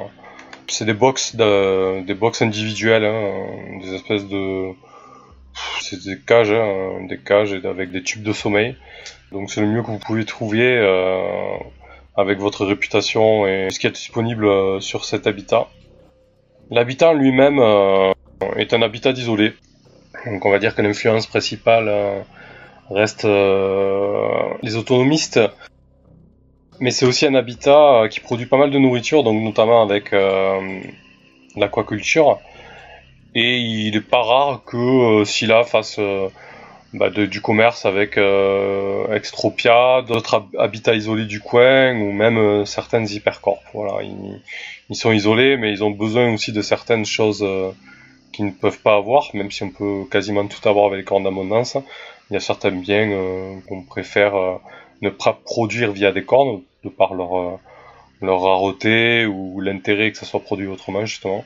[0.69, 4.73] C'est des box, des box individuelles, hein, des espèces de...
[5.81, 8.77] C'est des cages, hein, des cages avec des tubes de sommeil.
[9.33, 11.57] Donc c'est le mieux que vous pouvez trouver euh,
[12.17, 15.69] avec votre réputation et ce qui est disponible euh, sur cet habitat.
[16.71, 18.13] L'habitat lui-même euh,
[18.57, 19.53] est un habitat isolé.
[20.27, 22.25] Donc on va dire que l'influence principale
[22.91, 25.41] reste les autonomistes.
[26.81, 30.13] Mais c'est aussi un habitat qui produit pas mal de nourriture, donc notamment avec
[31.57, 32.39] l'aquaculture.
[33.35, 36.01] Et il est pas rare que Scylla fasse
[36.93, 38.19] bah, du commerce avec
[39.13, 43.63] Extropia, d'autres habitats isolés du coin, ou même certaines hypercorps.
[43.73, 47.47] Voilà, ils, sont isolés, mais ils ont besoin aussi de certaines choses
[48.33, 51.25] qu'ils ne peuvent pas avoir, même si on peut quasiment tout avoir avec les cornes
[51.25, 51.77] d'abondance
[52.31, 54.57] il y a certains biens euh, qu'on préfère euh,
[55.03, 57.57] ne pas produire via des cornes, de par leur, euh,
[58.23, 61.45] leur rareté ou l'intérêt que ça soit produit autrement, justement.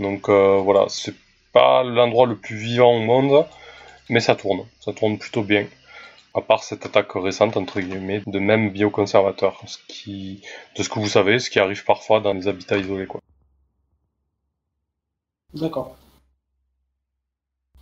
[0.00, 1.14] Donc voilà, c'est
[1.52, 3.46] pas l'endroit le plus vivant au monde,
[4.08, 5.66] mais ça tourne, ça tourne plutôt bien.
[6.34, 10.42] À part cette attaque récente, entre guillemets, de même bioconservateurs, ce qui,
[10.76, 13.20] de ce que vous savez, ce qui arrive parfois dans les habitats isolés, quoi.
[15.54, 15.96] D'accord.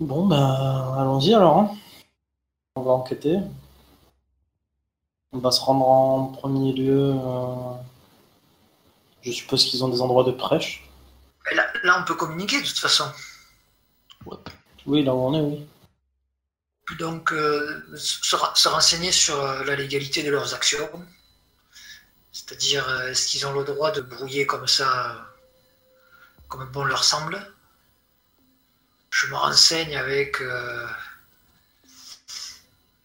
[0.01, 1.59] Bon, bah, allons-y alors.
[1.59, 1.71] Hein.
[2.77, 3.39] On va enquêter.
[5.33, 7.13] On va se rendre en premier lieu.
[7.15, 7.55] Euh,
[9.21, 10.88] je suppose qu'ils ont des endroits de prêche.
[11.55, 13.11] Là, on peut communiquer de toute façon.
[14.87, 15.67] Oui, là où on est, oui.
[16.99, 20.91] Donc, euh, se, renseigner sur euh, la légalité de leurs actions.
[22.33, 25.27] C'est-à-dire, est-ce qu'ils ont le droit de brouiller comme ça,
[26.49, 27.53] comme bon leur semble?
[29.11, 30.41] Je me renseigne avec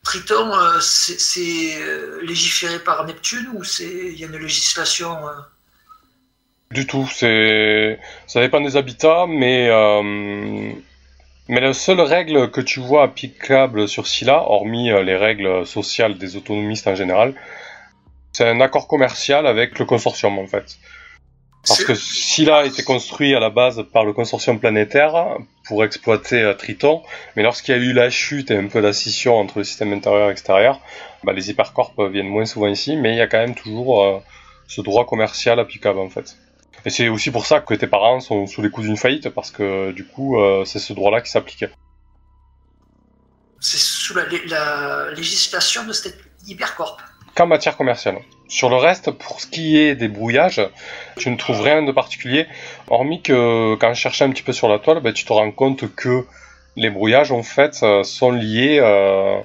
[0.04, 5.34] Triton, euh, c'est euh, légiféré par Neptune ou il y a une législation euh
[6.74, 9.70] Du tout, c'est ça dépend des habitats, mais
[11.50, 16.36] mais la seule règle que tu vois applicable sur Scylla, hormis les règles sociales des
[16.36, 17.36] autonomistes en général,
[18.34, 20.78] c'est un accord commercial avec le consortium en fait.
[21.66, 26.42] Parce que Scylla a été construit à la base par le consortium planétaire pour exploiter
[26.42, 27.02] euh, Triton,
[27.36, 29.94] mais lorsqu'il y a eu la chute et un peu la scission entre le système
[29.94, 30.82] intérieur et extérieur,
[31.24, 34.20] bah, les hypercorps viennent moins souvent ici, mais il y a quand même toujours euh,
[34.68, 36.36] ce droit commercial applicable en fait.
[36.86, 39.52] Et c'est aussi pour ça que tes parents sont sous les coups d'une faillite, parce
[39.52, 41.70] que du coup, euh, c'est ce droit-là qui s'appliquait.
[43.60, 46.18] C'est sous la, la législation de cette
[46.48, 46.98] hypercorp.
[47.36, 48.18] Qu'en matière commerciale.
[48.48, 50.62] Sur le reste, pour ce qui est des brouillages,
[51.18, 52.46] tu ne trouves rien de particulier,
[52.88, 55.52] hormis que quand je cherchais un petit peu sur la toile, ben, tu te rends
[55.52, 56.26] compte que
[56.76, 59.40] les brouillages en fait euh, sont liés euh,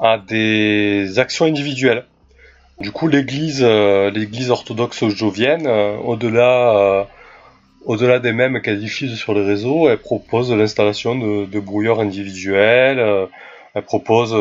[0.00, 2.06] à des actions individuelles.
[2.80, 7.06] Du coup, l'Église, euh, l'Église orthodoxe jovienne, au-delà,
[7.84, 13.28] au-delà des mêmes qu'elle diffuse sur les réseaux, elle propose l'installation de, de brouilleurs individuels.
[13.74, 14.34] elle propose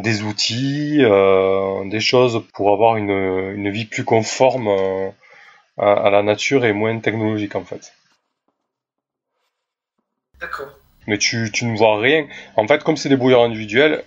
[0.00, 5.10] des outils, euh, des choses pour avoir une, une vie plus conforme euh,
[5.78, 7.92] à, la nature et moins technologique en fait.
[10.40, 10.78] D'accord.
[11.06, 12.26] Mais tu, tu ne vois rien.
[12.56, 14.04] En fait, comme c'est des brouilleurs individuels,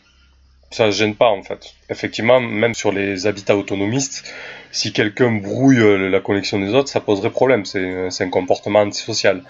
[0.72, 1.74] ça ne gêne pas en fait.
[1.90, 4.32] Effectivement, même sur les habitats autonomistes,
[4.72, 7.66] si quelqu'un brouille euh, la connexion des autres, ça poserait problème.
[7.66, 9.44] C'est un comportement antisocial.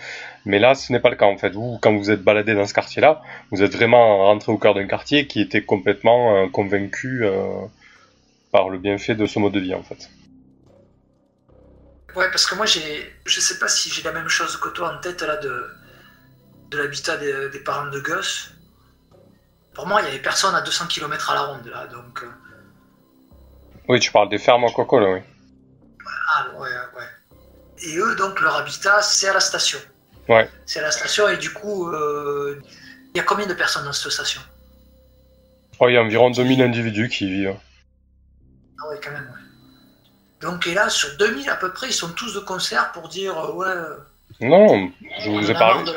[0.45, 1.49] Mais là, ce n'est pas le cas en fait.
[1.49, 4.87] Vous, quand vous êtes baladé dans ce quartier-là, vous êtes vraiment rentré au cœur d'un
[4.87, 7.65] quartier qui était complètement euh, convaincu euh,
[8.51, 10.09] par le bienfait de ce mode de vie en fait.
[12.15, 12.81] Ouais, parce que moi, j'ai,
[13.25, 15.65] je sais pas si j'ai la même chose que toi en tête là de,
[16.71, 18.51] de l'habitat des, des parents de Gus
[19.73, 22.23] pour moi, il n'y avait personne à 200 km à la ronde, là, donc...
[22.23, 22.27] Euh.
[23.87, 25.19] Oui, tu parles des fermes en coco, là, oui.
[26.33, 27.83] Ah, ouais, ouais.
[27.83, 29.79] Et eux, donc, leur habitat, c'est à la station.
[30.27, 30.49] Ouais.
[30.65, 32.61] C'est à la station, et du coup, euh,
[33.13, 34.41] il y a combien de personnes dans cette station?
[35.79, 37.57] Oh, il y a environ 2000 individus qui y vivent.
[38.81, 39.39] Ah ouais, quand même, ouais.
[40.41, 43.37] Donc, et là, sur 2000 à peu près, ils sont tous de concert pour dire,
[43.37, 43.73] euh, ouais...
[44.41, 45.91] Non, je vous ai parlé,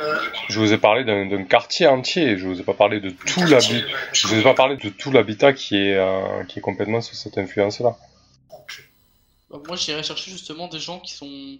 [0.49, 2.36] je vous ai parlé d'un quartier entier.
[2.36, 3.86] Je vous ai pas parlé de tout l'habitat.
[4.12, 7.14] Je vous ai pas parlé de tout l'habitat qui est euh, qui est complètement sous
[7.14, 7.97] cette influence-là.
[9.51, 11.59] Bah, moi, j'irais chercher justement des gens qui sont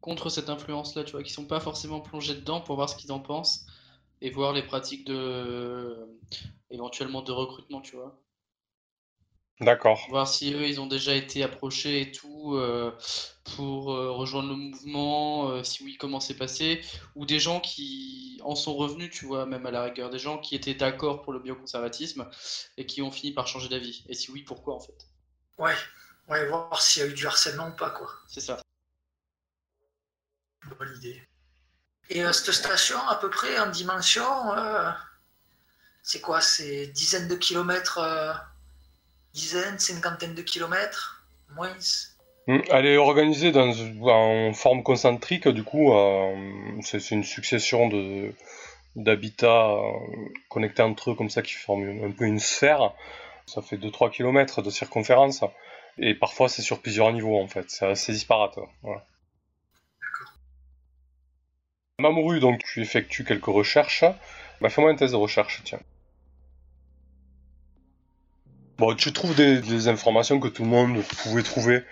[0.00, 3.12] contre cette influence-là, tu vois, qui sont pas forcément plongés dedans pour voir ce qu'ils
[3.12, 3.66] en pensent
[4.20, 5.96] et voir les pratiques de
[6.70, 8.16] éventuellement de recrutement, tu vois.
[9.60, 10.06] D'accord.
[10.08, 12.90] Voir si eux, ils ont déjà été approchés et tout euh,
[13.54, 16.84] pour euh, rejoindre le mouvement, euh, si oui, comment c'est passé,
[17.14, 20.38] ou des gens qui en sont revenus, tu vois, même à la rigueur, des gens
[20.38, 22.28] qui étaient d'accord pour le bioconservatisme
[22.76, 24.04] et qui ont fini par changer d'avis.
[24.08, 25.06] Et si oui, pourquoi en fait?
[25.58, 25.76] Ouais,
[26.28, 28.10] ouais, voir s'il y a eu du harcèlement ou pas, quoi.
[28.26, 28.60] C'est ça.
[30.76, 31.22] Bonne idée.
[32.08, 34.24] Et cette station, à peu près en dimension,
[36.02, 36.40] c'est quoi?
[36.40, 38.00] C'est dizaines de kilomètres
[39.34, 41.24] dizaine, cinquantaine de kilomètres,
[41.54, 41.74] moins.
[42.46, 43.72] Hmm, elle est organisée dans,
[44.08, 46.34] en forme concentrique, du coup, euh,
[46.82, 48.32] c'est une succession de
[48.94, 49.90] d'habitats euh,
[50.50, 52.92] connectés entre eux comme ça qui forment un peu une sphère.
[53.46, 55.44] Ça fait 2-3 km de circonférence.
[55.98, 57.70] Et parfois c'est sur plusieurs niveaux en fait.
[57.70, 58.58] C'est assez disparate.
[58.82, 59.04] Voilà.
[61.98, 64.04] Mamoru, donc tu effectues quelques recherches.
[64.60, 65.80] Bah, Fais-moi un test de recherche, tiens.
[68.78, 71.82] Bon, tu trouves des, informations que tout le monde pouvait trouver.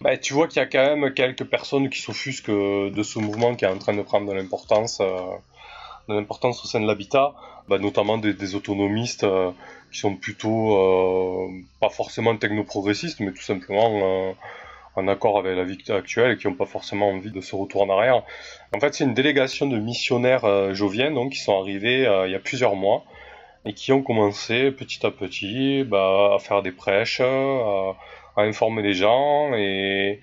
[0.00, 3.18] Bah, tu vois qu'il y a quand même quelques personnes qui s'offusquent euh, de ce
[3.18, 5.20] mouvement qui est en train de prendre de l'importance, euh,
[6.08, 7.34] de l'importance au sein de l'habitat,
[7.68, 9.50] bah, notamment des, autonomistes euh,
[9.92, 14.34] qui sont plutôt pas forcément technoprogressistes, mais tout simplement
[14.96, 17.92] en accord avec la vie actuelle et qui n'ont pas forcément envie de se retourner
[17.92, 18.22] en arrière.
[18.74, 22.40] En fait, c'est une délégation de missionnaires joviens donc, qui sont arrivés il y a
[22.40, 23.04] plusieurs mois
[23.64, 27.96] et qui ont commencé petit à petit bah, à faire des prêches, à,
[28.36, 30.20] informer les gens et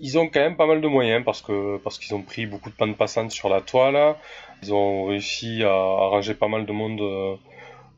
[0.00, 2.70] ils ont quand même pas mal de moyens parce que parce qu'ils ont pris beaucoup
[2.70, 4.16] de pannes passantes sur la toile,
[4.62, 7.34] ils ont réussi à arranger pas mal de monde euh,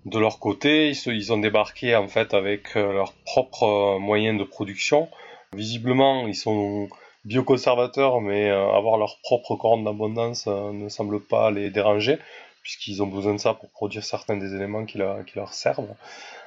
[0.06, 4.38] de leur côté, ils, ils ont débarqué en fait avec euh, leurs propres euh, moyens
[4.38, 5.08] de production.
[5.54, 6.88] Visiblement, ils sont
[7.24, 12.18] bioconservateurs, mais avoir leur propre corne d'abondance ne semble pas les déranger
[12.64, 15.94] puisqu'ils ont besoin de ça pour produire certains des éléments qui, leur servent.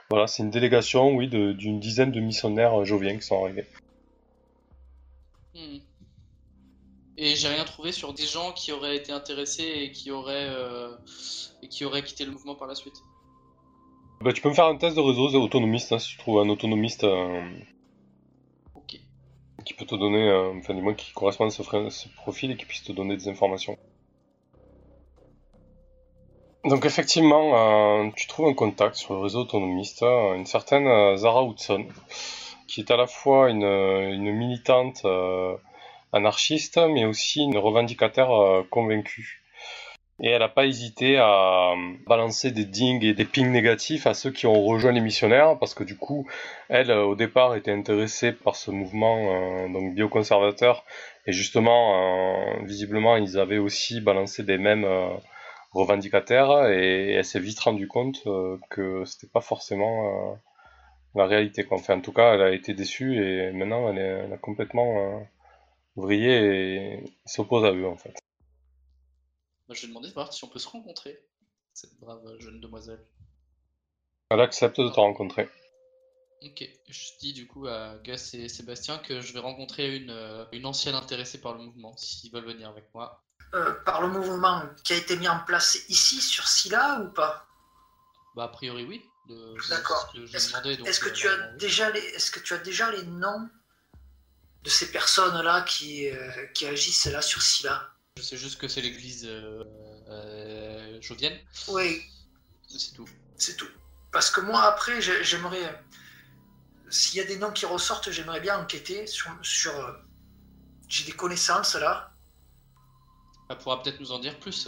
[0.09, 3.65] Voilà, c'est une délégation, oui, d'une dizaine de missionnaires joviens qui sont arrivés.
[5.53, 5.77] Hmm.
[7.17, 10.95] Et j'ai rien trouvé sur des gens qui auraient été intéressés et qui auraient, euh,
[11.61, 12.95] et qui auraient quitté le mouvement par la suite.
[14.21, 16.49] Bah, tu peux me faire un test de réseau autonomiste, hein, si tu trouves un
[16.49, 17.41] autonomiste euh,
[19.65, 22.57] qui peut te donner, euh, enfin du moins qui correspond à ce, ce profil et
[22.57, 23.77] qui puisse te donner des informations.
[26.65, 31.15] Donc effectivement, euh, tu trouves un contact sur le réseau autonomiste, euh, une certaine euh,
[31.15, 31.85] Zara Hudson,
[32.67, 35.05] qui est à la fois une, militante
[36.11, 39.43] anarchiste, mais aussi une revendicataire euh, convaincue.
[40.19, 41.73] Et elle n'a pas hésité à
[42.07, 45.75] balancer des dings et des pings négatifs à ceux qui ont rejoint les missionnaires, parce
[45.75, 46.27] que du coup,
[46.69, 50.83] elle, au départ, était intéressée par ce mouvement donc bioconservateur,
[51.27, 54.87] et justement, visiblement, ils avaient aussi balancé des mêmes
[55.71, 58.23] revendicataires, et, elle s'est vite rendue compte
[58.69, 60.37] que c'était pas forcément
[61.17, 61.65] la réalité.
[61.65, 61.77] Quoi.
[61.77, 65.23] Enfin, en tout cas, elle a été déçue et maintenant elle, est, a complètement euh,
[65.95, 68.17] vrillé et s'oppose à eux en fait.
[69.69, 71.19] je vais demander de voir si on peut se rencontrer,
[71.73, 73.03] cette brave jeune demoiselle.
[74.29, 75.49] Elle accepte de te rencontrer.
[76.43, 80.45] Ok, je dis du coup à Gus et Sébastien que je vais rencontrer une, euh,
[80.51, 83.23] une ancienne intéressée par le mouvement, s'ils veulent venir avec moi.
[83.53, 87.47] Euh, par le mouvement qui a été mis en place ici, sur Scylla, ou pas?
[88.35, 89.01] Bah, a priori, oui.
[89.69, 90.13] D'accord.
[90.33, 93.49] Est-ce que, tu as déjà les, est-ce que tu as déjà les noms
[94.63, 98.81] de ces personnes-là qui, euh, qui agissent là sur Scylla Je sais juste que c'est
[98.81, 99.63] l'église euh,
[100.09, 101.37] euh, Jovienne.
[101.67, 102.03] Oui.
[102.67, 103.07] C'est tout.
[103.37, 103.69] C'est tout.
[104.11, 105.83] Parce que moi, après, j'aimerais.
[106.89, 109.31] S'il y a des noms qui ressortent, j'aimerais bien enquêter sur.
[109.41, 109.73] sur
[110.87, 112.13] j'ai des connaissances là.
[113.49, 114.67] Elle pourra peut-être nous en dire plus.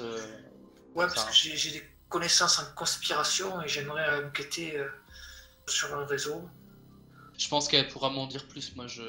[0.96, 4.90] ouais, parce que j'ai des connaissances en conspiration et j'aimerais enquêter euh,
[5.68, 6.50] sur un réseau.
[7.38, 8.76] Je pense qu'elle pourra m'en dire plus.
[8.76, 9.04] Moi, je...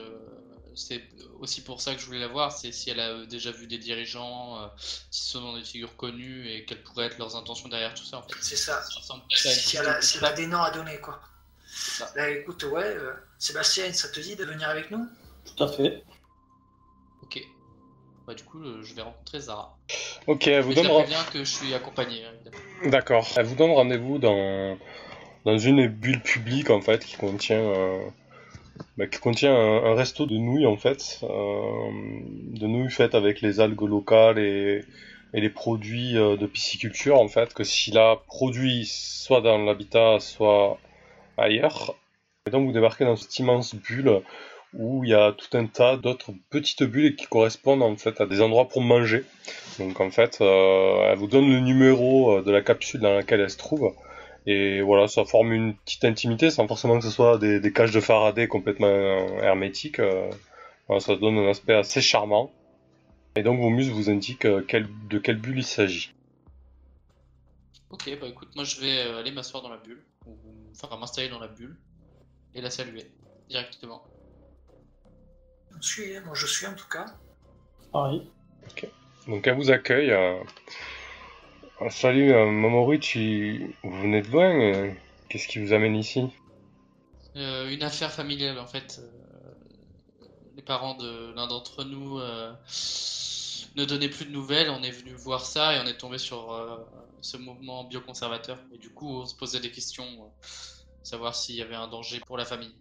[0.76, 1.02] c'est
[1.40, 2.52] aussi pour ça que je voulais la voir.
[2.52, 4.66] C'est si elle a euh, déjà vu des dirigeants, euh,
[5.10, 8.18] si ce sont des figures connues et quelles pourraient être leurs intentions derrière tout ça.
[8.18, 8.34] En fait.
[8.40, 8.84] C'est ça.
[9.30, 11.20] si, elle a, des noms à donner, quoi.
[12.14, 12.96] Bah, écoute, ouais,
[13.38, 15.08] Sébastien, ça te dit de venir avec nous?
[15.44, 16.04] Tout à fait.
[18.30, 19.76] Bah, du coup, je vais rencontrer Zara.
[20.28, 20.86] Ok, elle vous donne.
[21.04, 22.22] bien que je suis accompagné.
[22.24, 23.26] Hein, D'accord.
[23.36, 24.78] Elle vous donne rendez-vous dans
[25.44, 27.98] dans une bulle publique en fait qui contient euh,
[28.96, 31.90] bah, qui contient un, resto de nouilles en fait, euh,
[32.52, 34.84] de nouilles faites avec les algues locales et,
[35.34, 40.20] et les produits euh, de pisciculture en fait que s'il a produit soit dans l'habitat
[40.20, 40.78] soit
[41.36, 41.96] ailleurs.
[42.46, 44.22] Et donc vous débarquez dans cette immense bulle
[44.74, 48.26] où il y a tout un tas d'autres petites bulles qui correspondent en fait à
[48.26, 49.24] des endroits pour manger.
[49.78, 53.40] Donc en fait, euh, elle vous donne le numéro euh, de la capsule dans laquelle
[53.40, 53.92] elle se trouve.
[54.46, 57.92] Et voilà, ça forme une petite intimité sans forcément que ce soit des, des cages
[57.92, 60.00] de Faraday complètement euh, hermétiques.
[60.98, 62.50] ça donne un aspect assez charmant.
[63.36, 66.12] Et donc vos muses vous indiquent de quelle bulle il s'agit.
[67.90, 70.02] Ok, bah écoute, moi je vais aller m'asseoir dans la bulle,
[70.72, 71.76] enfin m'installer dans la bulle,
[72.54, 73.10] et la saluer
[73.48, 74.02] directement.
[75.80, 77.06] Je suis, moi je suis en tout cas.
[77.92, 78.30] Pareil.
[78.70, 78.88] Ok.
[79.26, 80.10] Donc elle vous accueille.
[80.10, 80.42] Euh...
[81.88, 83.00] Salut euh, Mamoru,
[83.82, 84.92] vous venez de loin euh,
[85.30, 86.28] Qu'est-ce qui vous amène ici?
[87.36, 89.00] Euh, Une affaire familiale en fait.
[89.00, 94.68] Euh, les parents de l'un d'entre nous ne donnaient plus de nouvelles.
[94.68, 96.86] On est venu voir ça et on est tombé sur
[97.22, 98.58] ce mouvement bioconservateur.
[98.74, 100.04] Et du coup, on se posait des questions,
[101.02, 102.74] savoir s'il y avait un danger pour la famille.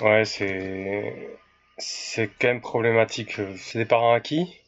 [0.00, 1.38] Ouais, c'est
[1.78, 3.40] c'est quand même problématique.
[3.56, 4.60] C'est des parents à qui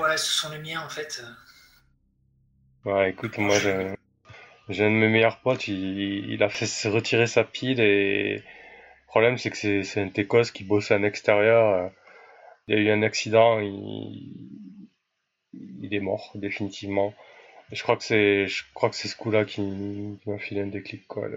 [0.00, 1.22] Ouais, ce sont les miens en fait.
[2.84, 3.58] Ouais, écoute, moi
[4.68, 8.42] j'ai un de mes meilleurs potes, il, a fait retirer sa pile et le
[9.06, 11.90] problème c'est que c'est un Técos qui bossait en extérieur.
[12.66, 14.58] Il y a eu un accident, il,
[15.52, 17.14] il est mort définitivement.
[17.72, 19.62] je crois que c'est je crois que c'est ce coup-là qui,
[20.26, 21.28] m'a filé un déclic quoi.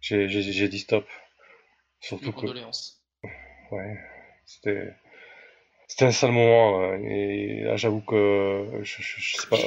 [0.00, 1.06] J'ai dit stop.
[2.02, 3.02] Surtout condoléances.
[3.70, 3.96] Ouais,
[4.44, 4.92] c'était.
[5.88, 9.58] C'était un sale moment, et là j'avoue que je, je, sais pas.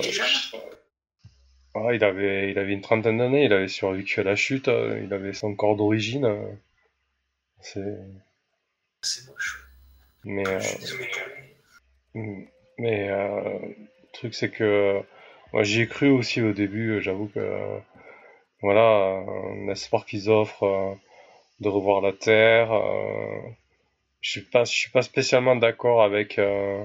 [1.94, 5.34] il avait, il avait une trentaine d'années, il avait survécu à la chute, il avait
[5.34, 6.58] son corps d'origine.
[7.60, 7.98] C'est.
[9.02, 9.68] C'est moche.
[10.24, 10.48] Mais.
[10.48, 10.60] Euh...
[12.78, 15.02] Mais euh, le truc c'est que
[15.54, 17.80] moi j'y ai cru aussi au début, j'avoue que
[18.62, 20.98] voilà, un espoir qu'ils offrent
[21.60, 22.72] de revoir la Terre.
[22.74, 23.42] Euh,
[24.22, 26.84] je suis pas, je suis pas spécialement d'accord avec euh,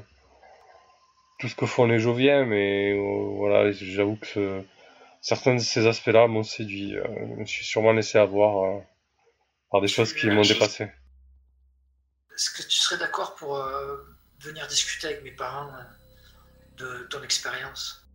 [1.39, 4.63] tout ce que font les Joviens, mais euh, voilà, j'avoue que
[5.21, 6.95] certains de ces aspects-là m'ont séduit.
[6.95, 8.83] je me suis sûrement laissé avoir
[9.71, 10.85] par des choses qui m'ont dépassé.
[12.35, 13.63] Est-ce que tu serais d'accord pour
[14.41, 15.71] venir discuter avec mes parents
[16.79, 18.07] de ton expérience?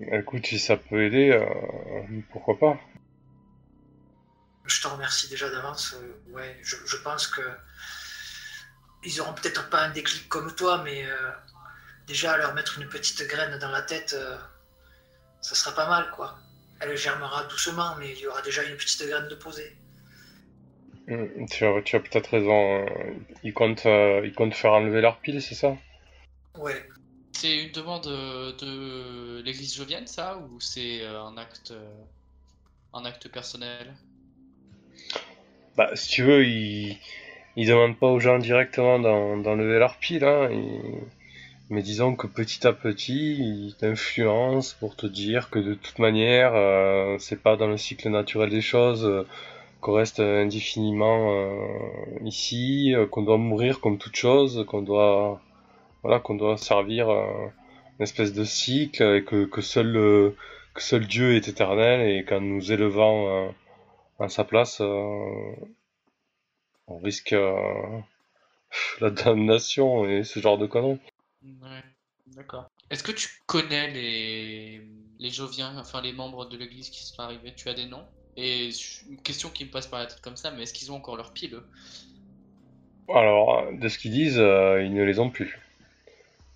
[0.00, 1.40] Écoute, si ça peut aider,
[2.32, 2.80] pourquoi pas
[4.66, 5.94] je te remercie déjà d'avance.
[5.94, 7.42] Euh, ouais, je, pense que
[9.04, 11.30] ils auront peut-être pas un déclic comme toi, mais euh,
[12.06, 14.36] déjà leur mettre une petite graine dans la tête, euh,
[15.40, 16.36] ça sera pas mal, quoi.
[16.80, 19.76] Elle germera doucement, mais il y aura déjà une petite graine de poser.
[21.06, 22.84] Mm, Tu as, tu as peut-être raison.
[23.44, 25.76] Ils comptent, euh, ils comptent faire enlever leur pile, c'est ça?
[26.56, 26.88] Ouais.
[27.32, 31.74] C'est une demande de l'église jovienne, ça, ou c'est un acte,
[32.94, 33.94] un acte personnel?
[35.76, 36.98] Bah, si tu veux, ils,
[37.56, 40.50] ils demandent pas aux gens directement d'en- d'enlever leur pile, hein.
[41.70, 46.52] Mais disons que petit à petit, ils t'influencent pour te dire que de toute manière,
[46.54, 49.26] euh, c'est pas dans le cycle naturel des choses euh,
[49.80, 51.68] qu'on reste indéfiniment euh,
[52.24, 55.40] ici, euh, qu'on doit mourir comme toute chose, qu'on doit,
[56.02, 57.24] voilà, qu'on doit servir euh,
[57.98, 59.92] une espèce de cycle et que, que seul,
[60.74, 63.52] que seul Dieu est éternel et qu'en nous élevant
[64.18, 65.54] à sa place, euh,
[66.88, 68.00] on risque euh,
[69.00, 71.00] la damnation et ce genre de conneries.
[71.42, 71.82] Ouais,
[72.26, 72.70] d'accord.
[72.90, 74.86] Est-ce que tu connais les,
[75.18, 77.54] les Joviens, enfin les membres de l'église qui sont arrivés?
[77.54, 78.06] Tu as des noms?
[78.36, 78.70] Et
[79.08, 81.16] une question qui me passe par la tête comme ça, mais est-ce qu'ils ont encore
[81.16, 81.58] leur pile,
[83.08, 85.58] Alors, de ce qu'ils disent, euh, ils ne les ont plus.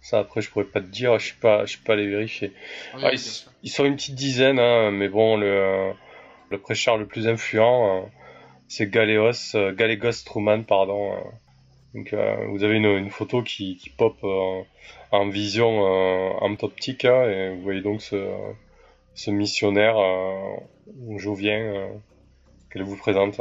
[0.00, 2.52] Ça, après, je pourrais pas te dire, je suis pas, je suis pas allé vérifier.
[2.92, 3.20] Ah oui, Ah, ils,
[3.62, 5.92] ils sont une petite dizaine, hein, mais bon, le,
[6.50, 8.06] le prêcheur le plus influent, euh,
[8.68, 11.14] c'est Galéos, euh, Galégos Truman, pardon.
[11.14, 11.20] euh.
[11.94, 14.62] Donc, euh, vous avez une, une photo qui, qui pop euh,
[15.10, 18.30] en vision euh, en optique, hein, et vous voyez donc ce,
[19.14, 20.56] ce missionnaire euh,
[21.18, 21.88] jovien euh,
[22.70, 23.40] qu'elle vous présente.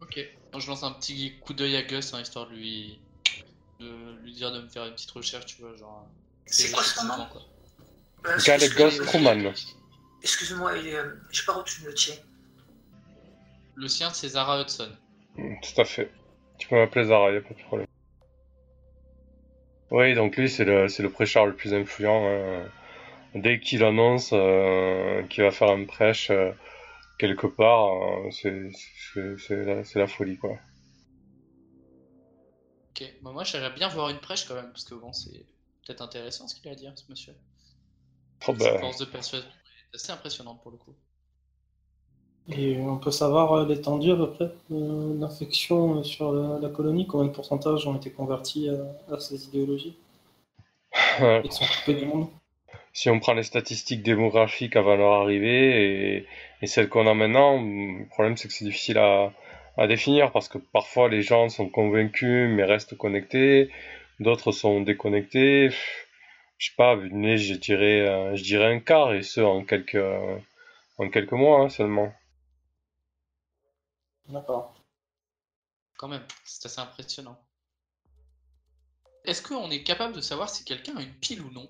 [0.00, 0.18] Ok.
[0.58, 2.98] Je lance un petit coup d'œil à Gus, hein, histoire de lui,
[3.80, 6.04] de lui dire de me faire une petite recherche, tu vois, genre.
[6.46, 7.14] C'est quoi son nom
[8.66, 9.52] excuse- Truman.
[10.22, 12.14] Excuse-moi, euh, j'ai pas retenu le tien.
[13.74, 14.90] Le sien, c'est Zara Hudson.
[15.36, 16.10] Mm, Tout à fait.
[16.58, 17.86] Tu peux m'appeler Zara, y a pas de problème.
[19.90, 22.26] Oui, donc lui, c'est le, c'est le prêcheur le plus influent.
[22.26, 22.64] hein.
[23.34, 26.52] Dès qu'il annonce euh, qu'il va faire un prêche euh,
[27.18, 28.70] quelque part, euh, c'est,
[29.14, 30.58] c'est, c'est la, c'est la folie, quoi.
[32.90, 33.04] Ok.
[33.22, 35.44] Bah, moi, j'aimerais bien voir une prêche quand même, parce que bon, c'est
[35.86, 37.34] peut-être intéressant ce qu'il a à dire, ce monsieur.
[38.48, 39.48] Oh, bah, force de persuasion?
[39.94, 40.94] Assez impressionnante pour le coup.
[42.48, 46.68] Et on peut savoir euh, l'étendue à peu près euh, d'infection euh, sur la, la
[46.68, 49.96] colonie, combien de pourcentage ont été convertis à, à ces idéologies?
[51.44, 52.26] Qui sont coupés du monde?
[52.92, 56.26] Si on prend les statistiques démographiques avant leur arrivée et,
[56.60, 59.32] et celles qu'on a maintenant, le problème c'est que c'est difficile à,
[59.78, 63.70] à définir parce que parfois les gens sont convaincus mais restent connectés,
[64.20, 65.70] d'autres sont déconnectés.
[66.62, 69.40] Je sais pas, vu le nez, je dirais, euh, je dirais un quart et ce
[69.40, 70.38] en quelques, euh,
[70.98, 72.14] en quelques mois hein, seulement.
[74.28, 74.74] D'accord.
[75.96, 77.36] Quand même, c'est assez impressionnant.
[79.24, 81.68] Est-ce qu'on est capable de savoir si quelqu'un a une pile ou non?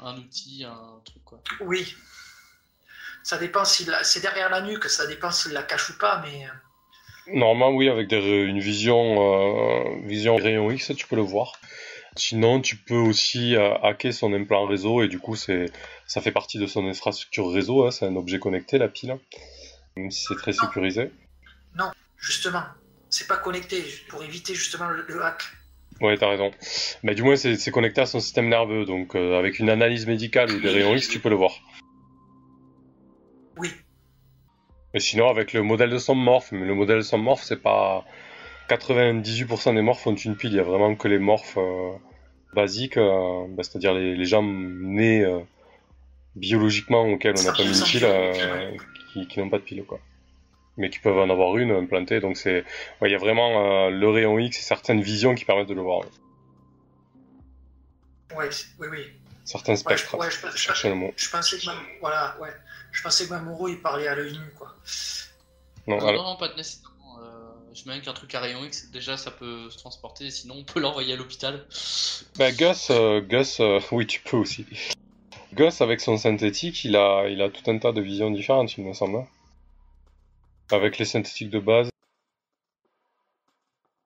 [0.00, 1.40] Un outil, un truc quoi.
[1.60, 1.94] Oui.
[3.22, 6.20] Ça dépend s'il la- c'est derrière la nuque, ça dépend s'il la cache ou pas,
[6.22, 6.52] mais euh,
[7.28, 11.52] Normalement, oui, avec des, une vision, euh, vision rayon X, tu peux le voir.
[12.20, 15.72] Sinon, tu peux aussi euh, hacker son implant réseau et du coup, c'est,
[16.06, 17.86] ça fait partie de son infrastructure réseau.
[17.86, 19.16] hein, c'est un objet connecté, la pile,
[19.96, 21.10] même si c'est très sécurisé.
[22.18, 22.62] justement,
[23.08, 25.44] c'est pas connecté pour éviter justement le, le hack.
[26.02, 26.50] Ouais, t'as raison.
[27.02, 30.06] Mais du moins, c'est, c'est connecté à son système nerveux, donc euh, avec une analyse
[30.06, 31.52] médicale ou des rayons X, tu peux le voir.
[33.56, 33.70] Oui.
[34.92, 37.62] Mais sinon, avec le modèle de son morph, mais le modèle de son morph, c'est
[37.62, 38.04] pas.
[38.68, 41.90] 98% des morphs ont une pile, il y a vraiment que les morphs euh,
[42.54, 45.40] basiques, euh, bah, c'est-à-dire les, les gens nés euh,
[46.36, 48.70] biologiquement auxquels on n'a pas mis une pile, euh,
[49.12, 49.98] qui, qui n'ont pas de pile, quoi.
[50.76, 52.64] Mais qui peuvent en avoir une implantée, donc c'est.
[53.00, 55.74] ouais, il y a vraiment euh, le rayon X et certaines visions qui permettent de
[55.74, 56.02] le voir.
[58.36, 58.48] Ouais,
[58.78, 59.06] oui, oui.
[59.44, 60.16] Certains Ouais, je, spectres.
[60.18, 61.12] ouais, je, je- Cherchez le mot.
[61.16, 61.64] je pensais que
[62.00, 62.50] voilà, ouais.
[62.92, 64.74] Je pensais que Mamoru il parlait à l'œil nu, quoi.
[65.86, 66.89] Non, Non, alors- non, non, pas de nécessairement.
[67.72, 71.12] J'imagine qu'un truc à rayon X, déjà, ça peut se transporter, sinon on peut l'envoyer
[71.14, 71.66] à l'hôpital.
[72.36, 74.66] Bah, Gus, euh, Gus euh, oui, tu peux aussi.
[75.54, 78.84] Gus, avec son synthétique, il a, il a tout un tas de visions différentes, il
[78.84, 79.18] me semble.
[79.18, 79.26] hein.
[80.72, 81.90] Avec les synthétiques de base.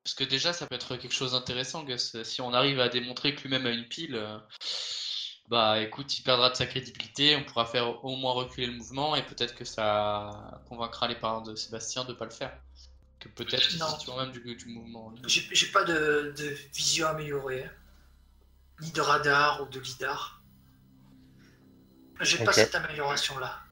[0.05, 2.23] Parce que déjà, ça peut être quelque chose d'intéressant, Gus.
[2.23, 4.39] Si on arrive à démontrer que lui-même a une pile, euh,
[5.49, 9.17] bah écoute, il perdra de sa crédibilité, on pourra faire au moins reculer le mouvement,
[9.17, 12.55] et peut-être que ça convaincra les parents de Sébastien de pas le faire.
[13.25, 15.14] Que peut-être vois même du, du mouvement.
[15.27, 16.45] J'ai pas de, de
[16.75, 17.70] vision améliorée, hein.
[18.83, 20.43] ni de radar ou de lidar.
[22.20, 23.62] J'ai pas cette amélioration-là.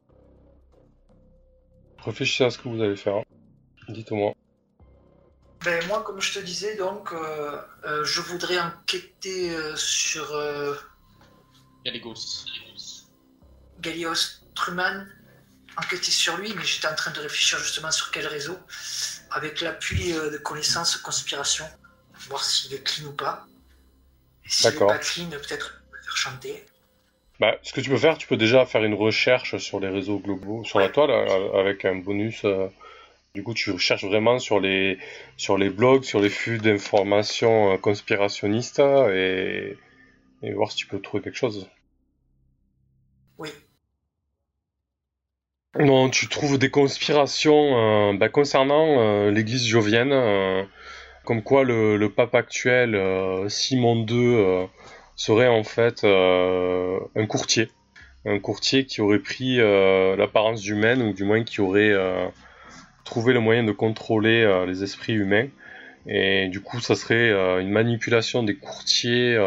[1.98, 3.16] Réfléchissez à ce que vous allez faire.
[3.16, 3.24] hein.
[3.88, 4.32] Dites-moi.
[5.64, 10.74] Ben, moi, comme je te disais, donc, euh, euh, je voudrais enquêter euh, sur euh,
[12.00, 12.46] ghosts.
[13.80, 15.06] Galios Truman
[15.76, 18.58] enquêté sur lui, mais j'étais en train de réfléchir justement sur quel réseau,
[19.34, 21.64] avec l'appui euh, de connaissances conspiration,
[22.28, 23.46] voir s'il est clean ou pas.
[24.44, 24.88] Et s'il n'est D'accord.
[24.88, 26.66] pas clean, peut-être le faire chanter.
[27.40, 30.18] Bah, ce que tu peux faire, tu peux déjà faire une recherche sur les réseaux
[30.18, 32.44] globaux, sur la toile, euh, avec un bonus.
[32.44, 32.68] euh,
[33.34, 34.98] du coup, tu cherches vraiment sur les,
[35.36, 39.76] sur les blogs, sur les flux d'informations conspirationnistes et,
[40.42, 41.68] et voir si tu peux trouver quelque chose.
[43.38, 43.50] Oui.
[45.78, 50.62] Non, tu trouves des conspirations euh, bah, concernant euh, l'église jovienne, euh,
[51.24, 52.94] comme quoi le, le pape actuel,
[53.48, 54.68] Simon II,
[55.16, 57.70] serait en fait un courtier.
[58.24, 62.28] Un courtier qui aurait pris euh, l'apparence humaine, ou du moins qui aurait euh,
[63.04, 65.48] trouvé le moyen de contrôler euh, les esprits humains.
[66.06, 69.38] Et du coup, ça serait une manipulation des courtiers,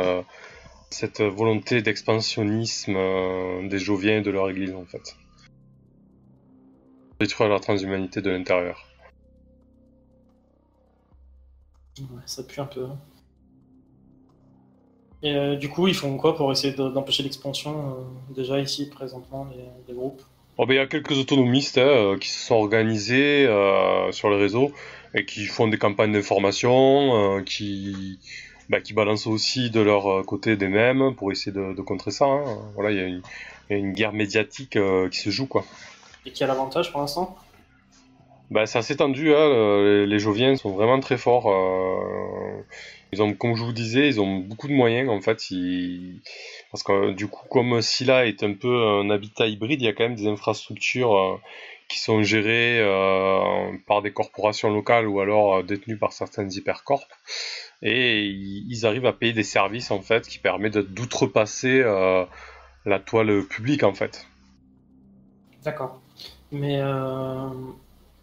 [0.89, 2.97] cette volonté d'expansionnisme
[3.67, 5.17] des joviens et de leur église en fait
[7.19, 8.85] détruire la transhumanité de l'intérieur.
[11.99, 12.87] Ouais, ça pue un peu.
[15.21, 18.89] Et euh, du coup, ils font quoi pour essayer de- d'empêcher l'expansion euh, déjà ici
[18.89, 20.21] présentement les, les groupes?
[20.57, 24.29] Oh, ben, il y a quelques autonomistes hein, euh, qui se sont organisés euh, sur
[24.29, 24.71] les réseaux
[25.13, 28.19] et qui font des campagnes d'information, euh, qui,
[28.69, 32.25] bah, qui balancent aussi de leur côté des mêmes pour essayer de, de contrer ça.
[32.25, 32.71] hein.
[32.75, 33.23] Voilà, il y, a une-
[33.69, 34.77] il y a une guerre médiatique
[35.11, 35.65] qui se joue quoi.
[36.25, 37.37] Et qui a l'avantage pour l'instant?
[38.51, 41.49] Bah, c'est assez tendu, hein, le- les, les Joviens sont vraiment très forts.
[41.51, 42.63] euh,
[43.11, 45.49] ils ont, comme je vous disais, ils ont beaucoup de moyens en fait.
[45.51, 46.21] Ils...
[46.71, 49.93] Parce que du coup, comme Scylla est un peu un habitat hybride, il y a
[49.93, 51.37] quand même des infrastructures euh,
[51.89, 57.07] qui sont gérées euh, par des corporations locales ou alors détenues par certaines hypercorps.
[57.81, 61.83] Et ils, arrivent à payer des services en fait qui permettent d'outrepasser
[62.85, 64.27] la toile publique en fait.
[65.63, 66.01] D'accord.
[66.51, 67.49] Mais euh,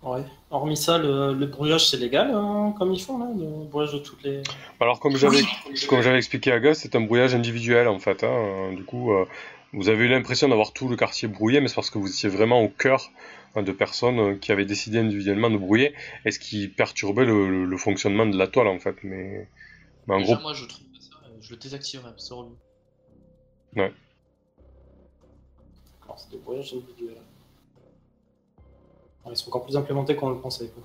[0.02, 0.24] ouais.
[0.50, 3.98] Hormis ça, le, le brouillage c'est légal hein, comme ils font là, le brouillage de
[3.98, 4.42] toutes les.
[4.80, 5.86] Alors comme j'avais Oui.
[5.88, 8.24] comme j'avais expliqué à Gus, c'est un brouillage individuel en fait.
[8.24, 8.72] hein.
[8.74, 9.26] Du coup, euh,
[9.72, 12.28] vous avez eu l'impression d'avoir tout le quartier brouillé, mais c'est parce que vous étiez
[12.28, 13.10] vraiment au cœur
[13.54, 15.94] hein, de personnes euh, qui avaient décidé individuellement de brouiller,
[16.24, 18.96] et ce qui perturbait le, le- le fonctionnement de la toile en fait.
[19.02, 19.48] Mais,
[20.06, 22.56] mais en Déjà, gros, moi, je trouve ça, je le désactiverai, c'est relou.
[26.04, 27.18] Alors, c'est des brouillages individuels.
[29.30, 30.68] Ils sont encore plus implémentés qu'on le pensait.
[30.68, 30.82] Quoi.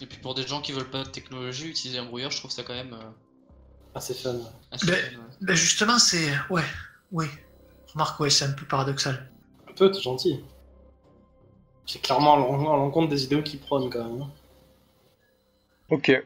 [0.00, 2.50] Et puis pour des gens qui veulent pas de technologie, utiliser un brouilleur, je trouve
[2.50, 3.10] ça quand même euh,
[3.94, 4.34] Assez fun.
[4.72, 5.24] assez Ben- fun, ouais.
[5.40, 6.28] Ben justement, c'est.
[6.50, 6.62] Ouais,
[7.12, 7.26] oui.
[7.92, 9.30] Remarque, ouais, c'est un peu paradoxal.
[9.68, 10.40] Un peu, t'es gentil.
[11.86, 14.22] C'est clairement à l'en- à l'encontre des idéaux qu'ils prônent quand même.
[14.22, 14.30] hein.
[15.90, 16.24] ok.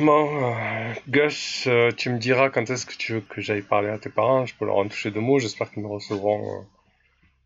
[0.00, 3.88] Bon, euh, Gus, euh, tu me diras quand est-ce que tu veux que j'aille parler
[3.90, 4.46] à tes parents.
[4.46, 5.38] Je peux leur en toucher deux mots.
[5.38, 6.62] J'espère qu'ils me recevront euh,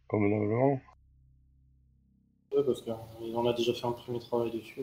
[0.06, 0.80] convenablement.
[2.64, 4.80] Parce qu'on a déjà fait un premier travail dessus.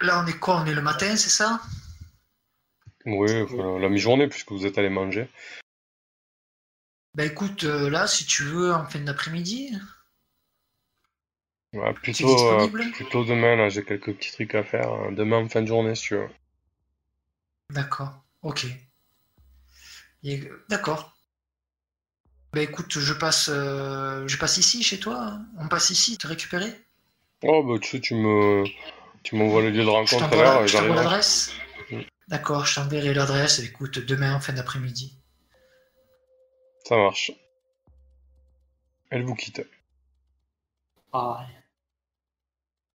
[0.00, 0.60] Là, on est quoi?
[0.62, 1.60] On est le matin, c'est ça?
[3.06, 5.28] Oui, enfin, la mi-journée puisque vous êtes allé manger.
[7.14, 9.72] Ben écoute, euh, là, si tu veux, en fin d'après-midi.
[11.72, 14.92] Ouais, plutôt, euh, plutôt demain, là, j'ai quelques petits trucs à faire.
[14.92, 15.12] hein.
[15.12, 16.28] Demain en fin de journée, si tu veux.
[17.70, 18.66] D'accord, ok.
[20.24, 21.16] Et- D'accord.
[22.52, 25.16] Ben écoute, je passe, euh, je passe ici chez toi.
[25.22, 25.46] hein.
[25.58, 26.72] On passe ici, te récupérer?
[27.42, 28.64] Oh, bah, tu sais, tu me,
[29.22, 31.04] tu m'envoies le lieu de rencontre à t'envoie l'heure la- et je t'envoie j'arrive.
[31.04, 31.52] l'adresse
[31.90, 32.00] Mm.
[32.28, 33.58] D'accord, je t'enverrai l'adresse.
[33.60, 35.18] Écoute, demain en fin d'après-midi.
[36.86, 37.32] Ça marche.
[39.10, 39.66] Elle vous quitte.
[41.12, 41.59] Ah, ouais.